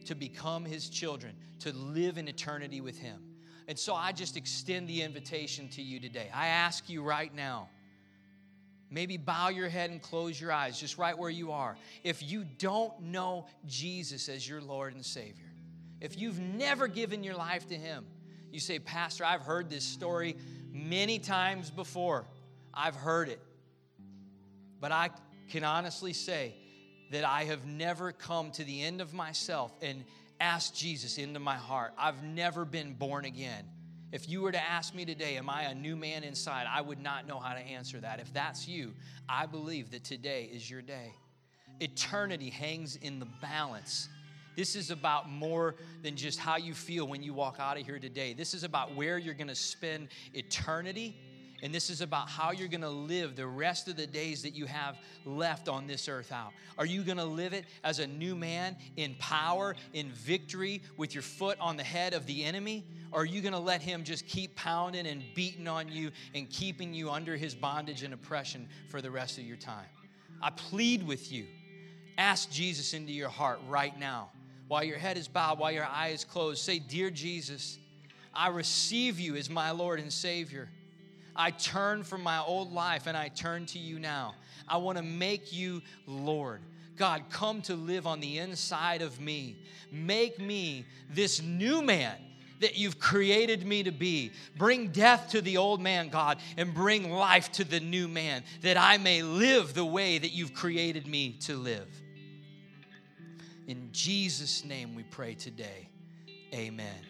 to 0.07 0.15
become 0.15 0.65
His 0.65 0.89
children, 0.89 1.35
to 1.59 1.71
live 1.73 2.17
in 2.17 2.27
eternity 2.27 2.81
with 2.81 2.97
Him. 2.97 3.21
And 3.67 3.77
so 3.77 3.93
I 3.93 4.11
just 4.11 4.37
extend 4.37 4.87
the 4.87 5.01
invitation 5.01 5.67
to 5.69 5.81
you 5.81 5.99
today. 5.99 6.29
I 6.33 6.47
ask 6.47 6.89
you 6.89 7.03
right 7.03 7.33
now, 7.33 7.69
maybe 8.89 9.17
bow 9.17 9.49
your 9.49 9.67
head 9.67 9.89
and 9.89 10.01
close 10.01 10.39
your 10.39 10.51
eyes 10.51 10.79
just 10.79 10.97
right 10.97 11.17
where 11.17 11.29
you 11.29 11.51
are. 11.51 11.77
If 12.03 12.23
you 12.23 12.45
don't 12.57 12.99
know 13.01 13.47
Jesus 13.65 14.29
as 14.29 14.47
your 14.47 14.61
Lord 14.61 14.95
and 14.95 15.05
Savior, 15.05 15.51
if 15.99 16.17
you've 16.17 16.39
never 16.39 16.87
given 16.87 17.23
your 17.23 17.35
life 17.35 17.67
to 17.67 17.75
Him, 17.75 18.05
you 18.51 18.59
say, 18.59 18.79
Pastor, 18.79 19.25
I've 19.25 19.41
heard 19.41 19.69
this 19.69 19.83
story 19.83 20.37
many 20.71 21.19
times 21.19 21.69
before. 21.69 22.25
I've 22.73 22.95
heard 22.95 23.27
it. 23.27 23.41
But 24.79 24.91
I 24.91 25.09
can 25.49 25.63
honestly 25.63 26.13
say 26.13 26.53
that 27.11 27.23
I 27.23 27.45
have 27.45 27.65
never 27.65 28.11
come 28.11 28.51
to 28.51 28.63
the 28.63 28.81
end 28.83 29.01
of 29.01 29.13
myself 29.13 29.71
and 29.81 30.03
asked 30.39 30.75
Jesus 30.75 31.17
into 31.17 31.39
my 31.39 31.55
heart. 31.55 31.93
I've 31.97 32.23
never 32.23 32.65
been 32.65 32.93
born 32.93 33.25
again. 33.25 33.65
If 34.11 34.29
you 34.29 34.41
were 34.41 34.51
to 34.51 34.61
ask 34.61 34.95
me 34.95 35.05
today, 35.05 35.37
Am 35.37 35.49
I 35.49 35.63
a 35.63 35.75
new 35.75 35.95
man 35.95 36.23
inside? 36.23 36.65
I 36.69 36.81
would 36.81 36.99
not 36.99 37.27
know 37.27 37.39
how 37.39 37.53
to 37.53 37.59
answer 37.59 37.99
that. 37.99 38.19
If 38.19 38.31
that's 38.33 38.67
you, 38.67 38.93
I 39.27 39.45
believe 39.45 39.91
that 39.91 40.03
today 40.03 40.49
is 40.51 40.69
your 40.69 40.81
day. 40.81 41.13
Eternity 41.79 42.49
hangs 42.49 42.95
in 42.95 43.19
the 43.19 43.27
balance. 43.41 44.09
This 44.55 44.75
is 44.75 44.89
about 44.89 45.29
more 45.29 45.75
than 46.01 46.15
just 46.15 46.39
how 46.39 46.57
you 46.57 46.73
feel 46.73 47.07
when 47.07 47.21
you 47.21 47.33
walk 47.33 47.57
out 47.59 47.79
of 47.79 47.85
here 47.85 47.99
today. 47.99 48.33
This 48.33 48.55
is 48.55 48.63
about 48.63 48.95
where 48.95 49.19
you're 49.19 49.35
going 49.35 49.49
to 49.49 49.55
spend 49.55 50.07
eternity 50.33 51.15
and 51.63 51.73
this 51.73 51.89
is 51.89 52.01
about 52.01 52.29
how 52.29 52.51
you're 52.51 52.67
going 52.67 52.81
to 52.81 52.89
live 52.89 53.35
the 53.35 53.47
rest 53.47 53.87
of 53.87 53.95
the 53.95 54.05
days 54.05 54.43
that 54.43 54.51
you 54.51 54.67
have 54.67 54.97
left 55.25 55.67
on 55.67 55.87
this 55.87 56.07
earth 56.07 56.31
out. 56.31 56.51
Are 56.77 56.85
you 56.85 57.01
going 57.01 57.17
to 57.17 57.25
live 57.25 57.53
it 57.53 57.65
as 57.83 57.97
a 57.99 58.05
new 58.05 58.35
man 58.35 58.75
in 58.95 59.15
power, 59.17 59.75
in 59.93 60.11
victory, 60.11 60.83
with 60.97 61.15
your 61.15 61.23
foot 61.23 61.57
on 61.59 61.75
the 61.75 61.83
head 61.83 62.13
of 62.13 62.27
the 62.27 62.43
enemy? 62.43 62.85
Or 63.11 63.21
are 63.21 63.25
you 63.25 63.41
going 63.41 63.53
to 63.53 63.59
let 63.59 63.81
him 63.81 64.03
just 64.03 64.27
keep 64.27 64.55
pounding 64.55 65.07
and 65.07 65.23
beating 65.33 65.67
on 65.67 65.89
you 65.89 66.11
and 66.35 66.47
keeping 66.49 66.93
you 66.93 67.09
under 67.09 67.35
his 67.35 67.55
bondage 67.55 68.03
and 68.03 68.13
oppression 68.13 68.67
for 68.89 69.01
the 69.01 69.09
rest 69.09 69.39
of 69.39 69.43
your 69.43 69.57
time? 69.57 69.85
I 70.41 70.51
plead 70.51 71.07
with 71.07 71.31
you. 71.31 71.47
Ask 72.19 72.51
Jesus 72.51 72.93
into 72.93 73.11
your 73.11 73.29
heart 73.29 73.59
right 73.67 73.97
now. 73.97 74.29
While 74.67 74.83
your 74.83 74.97
head 74.97 75.17
is 75.17 75.27
bowed, 75.27 75.57
while 75.57 75.71
your 75.71 75.85
eye 75.85 76.09
is 76.09 76.23
closed, 76.23 76.61
say, 76.61 76.77
Dear 76.77 77.09
Jesus, 77.09 77.79
I 78.33 78.49
receive 78.49 79.19
you 79.19 79.35
as 79.35 79.49
my 79.49 79.71
Lord 79.71 79.99
and 79.99 80.13
Savior. 80.13 80.69
I 81.37 81.51
turn 81.51 82.03
from 82.03 82.23
my 82.23 82.39
old 82.39 82.73
life 82.73 83.07
and 83.07 83.15
I 83.15 83.29
turn 83.29 83.65
to 83.67 83.79
you 83.79 83.99
now. 83.99 84.35
I 84.67 84.77
want 84.77 84.97
to 84.97 85.03
make 85.03 85.53
you 85.53 85.81
Lord. 86.05 86.61
God, 86.97 87.25
come 87.29 87.61
to 87.63 87.75
live 87.75 88.07
on 88.07 88.19
the 88.19 88.39
inside 88.39 89.01
of 89.01 89.19
me. 89.19 89.57
Make 89.91 90.39
me 90.39 90.85
this 91.09 91.41
new 91.41 91.81
man 91.81 92.15
that 92.59 92.75
you've 92.75 92.99
created 92.99 93.65
me 93.65 93.83
to 93.83 93.91
be. 93.91 94.31
Bring 94.57 94.87
death 94.87 95.29
to 95.29 95.41
the 95.41 95.57
old 95.57 95.79
man, 95.79 96.09
God, 96.09 96.39
and 96.57 96.73
bring 96.73 97.11
life 97.11 97.51
to 97.53 97.63
the 97.63 97.79
new 97.79 98.07
man, 98.07 98.43
that 98.61 98.77
I 98.77 98.97
may 98.97 99.21
live 99.21 99.75
the 99.75 99.85
way 99.85 100.17
that 100.17 100.31
you've 100.31 100.55
created 100.55 101.05
me 101.05 101.33
to 101.41 101.55
live. 101.55 101.87
In 103.67 103.89
Jesus' 103.91 104.65
name 104.65 104.95
we 104.95 105.03
pray 105.03 105.35
today. 105.35 105.89
Amen. 106.53 107.06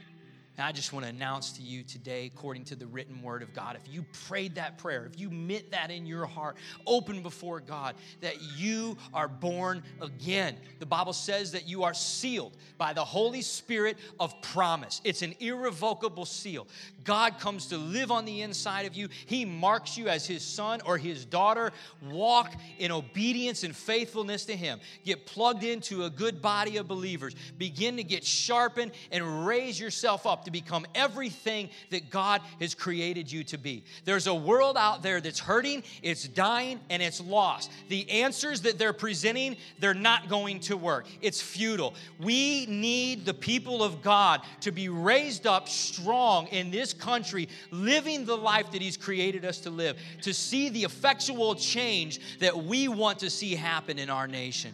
And 0.58 0.66
I 0.66 0.72
just 0.72 0.92
want 0.92 1.06
to 1.06 1.10
announce 1.10 1.52
to 1.54 1.62
you 1.62 1.84
today, 1.84 2.26
according 2.26 2.64
to 2.66 2.76
the 2.76 2.88
written 2.88 3.22
word 3.22 3.44
of 3.44 3.54
God, 3.54 3.76
if 3.76 3.94
you 3.94 4.04
prayed 4.28 4.56
that 4.56 4.80
prayer, 4.80 5.06
if 5.06 5.20
you 5.20 5.30
meant 5.30 5.70
that 5.70 5.92
in 5.92 6.08
your 6.08 6.26
heart, 6.26 6.58
open 6.88 7.22
before 7.22 7.60
God, 7.60 7.94
that 8.22 8.42
you 8.58 8.98
are 9.14 9.28
born 9.28 9.84
again. 10.02 10.58
The 10.80 10.86
Bible 10.88 11.14
says 11.14 11.52
that 11.52 11.68
you 11.68 11.84
are 11.84 11.94
sealed 11.94 12.58
by 12.80 12.94
the 12.94 13.06
Holy 13.06 13.44
Spirit 13.44 13.98
of 14.20 14.42
promise. 14.42 15.00
It's 15.04 15.22
an 15.22 15.36
irrevocable 15.40 16.26
seal. 16.26 16.68
God 17.04 17.40
comes 17.40 17.68
to 17.68 17.78
live 17.78 18.12
on 18.12 18.26
the 18.26 18.42
inside 18.42 18.88
of 18.88 18.96
you, 18.96 19.10
He 19.28 19.46
marks 19.46 19.96
you 19.96 20.08
as 20.08 20.26
His 20.26 20.42
son 20.42 20.82
or 20.86 20.98
His 20.98 21.24
daughter. 21.24 21.72
Walk 22.10 22.52
in 22.80 22.92
obedience 22.92 23.64
and 23.64 23.76
faithfulness 23.76 24.46
to 24.46 24.56
Him. 24.56 24.80
Get 25.06 25.28
plugged 25.28 25.64
into 25.64 26.06
a 26.06 26.10
good 26.10 26.42
body 26.42 26.78
of 26.78 26.88
believers. 26.88 27.36
Begin 27.60 27.98
to 27.98 28.04
get 28.04 28.26
sharpened 28.26 28.92
and 29.12 29.46
raise 29.46 29.80
yourself 29.80 30.26
up 30.26 30.47
to 30.48 30.52
become 30.52 30.88
everything 30.96 31.70
that 31.90 32.10
God 32.10 32.42
has 32.62 32.74
created 32.74 33.30
you 33.30 33.44
to 33.44 33.58
be. 33.58 33.84
There's 34.06 34.28
a 34.28 34.34
world 34.34 34.78
out 34.78 35.04
there 35.04 35.20
that's 35.20 35.40
hurting, 35.40 35.84
it's 36.02 36.26
dying, 36.26 36.80
and 36.90 37.04
it's 37.04 37.20
lost. 37.20 37.70
The 37.90 38.10
answers 38.10 38.62
that 38.62 38.80
they're 38.80 38.94
presenting, 38.94 39.58
they're 39.80 39.94
not 39.94 40.30
going 40.30 40.62
to 40.62 40.78
work. 40.78 41.06
It's 41.22 41.42
futile. 41.42 41.96
We 42.18 42.66
need 42.68 43.26
the 43.26 43.34
people 43.34 43.84
of 43.84 44.02
God 44.02 44.42
to 44.62 44.72
be 44.72 44.88
raised 44.88 45.46
up 45.46 45.68
strong 45.68 46.48
in 46.48 46.72
this 46.72 46.94
country, 46.94 47.50
living 47.70 48.24
the 48.24 48.38
life 48.38 48.72
that 48.72 48.82
He's 48.82 48.96
created 48.96 49.44
us 49.44 49.60
to 49.60 49.70
live, 49.70 49.98
to 50.22 50.34
see 50.34 50.70
the 50.70 50.86
effectual 50.86 51.56
change 51.56 52.40
that 52.40 52.58
we 52.58 52.88
want 52.88 53.20
to 53.20 53.30
see 53.30 53.54
happen 53.54 54.00
in 54.00 54.10
our 54.10 54.28
nation. 54.28 54.74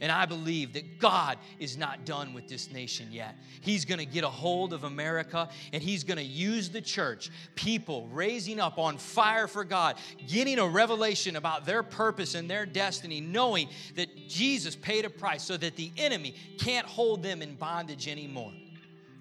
And 0.00 0.10
I 0.10 0.24
believe 0.24 0.72
that 0.72 0.98
God 0.98 1.38
is 1.58 1.76
not 1.76 2.06
done 2.06 2.32
with 2.32 2.48
this 2.48 2.70
nation 2.70 3.08
yet. 3.10 3.36
He's 3.60 3.84
going 3.84 3.98
to 3.98 4.06
get 4.06 4.24
a 4.24 4.28
hold 4.28 4.72
of 4.72 4.84
America 4.84 5.48
and 5.72 5.82
He's 5.82 6.04
going 6.04 6.16
to 6.16 6.24
use 6.24 6.70
the 6.70 6.80
church, 6.80 7.30
people 7.54 8.08
raising 8.12 8.60
up 8.60 8.78
on 8.78 8.96
fire 8.96 9.46
for 9.46 9.62
God, 9.62 9.96
getting 10.26 10.58
a 10.58 10.66
revelation 10.66 11.36
about 11.36 11.66
their 11.66 11.82
purpose 11.82 12.34
and 12.34 12.48
their 12.48 12.64
destiny, 12.64 13.20
knowing 13.20 13.68
that 13.96 14.08
Jesus 14.28 14.74
paid 14.74 15.04
a 15.04 15.10
price 15.10 15.42
so 15.42 15.56
that 15.56 15.76
the 15.76 15.92
enemy 15.96 16.34
can't 16.58 16.86
hold 16.86 17.22
them 17.22 17.42
in 17.42 17.54
bondage 17.56 18.08
anymore. 18.08 18.52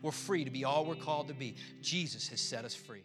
We're 0.01 0.11
free 0.11 0.45
to 0.45 0.51
be 0.51 0.63
all 0.63 0.85
we're 0.85 0.95
called 0.95 1.27
to 1.27 1.33
be. 1.33 1.55
Jesus 1.81 2.29
has 2.29 2.39
set 2.39 2.63
us 2.63 2.73
free. 2.73 3.03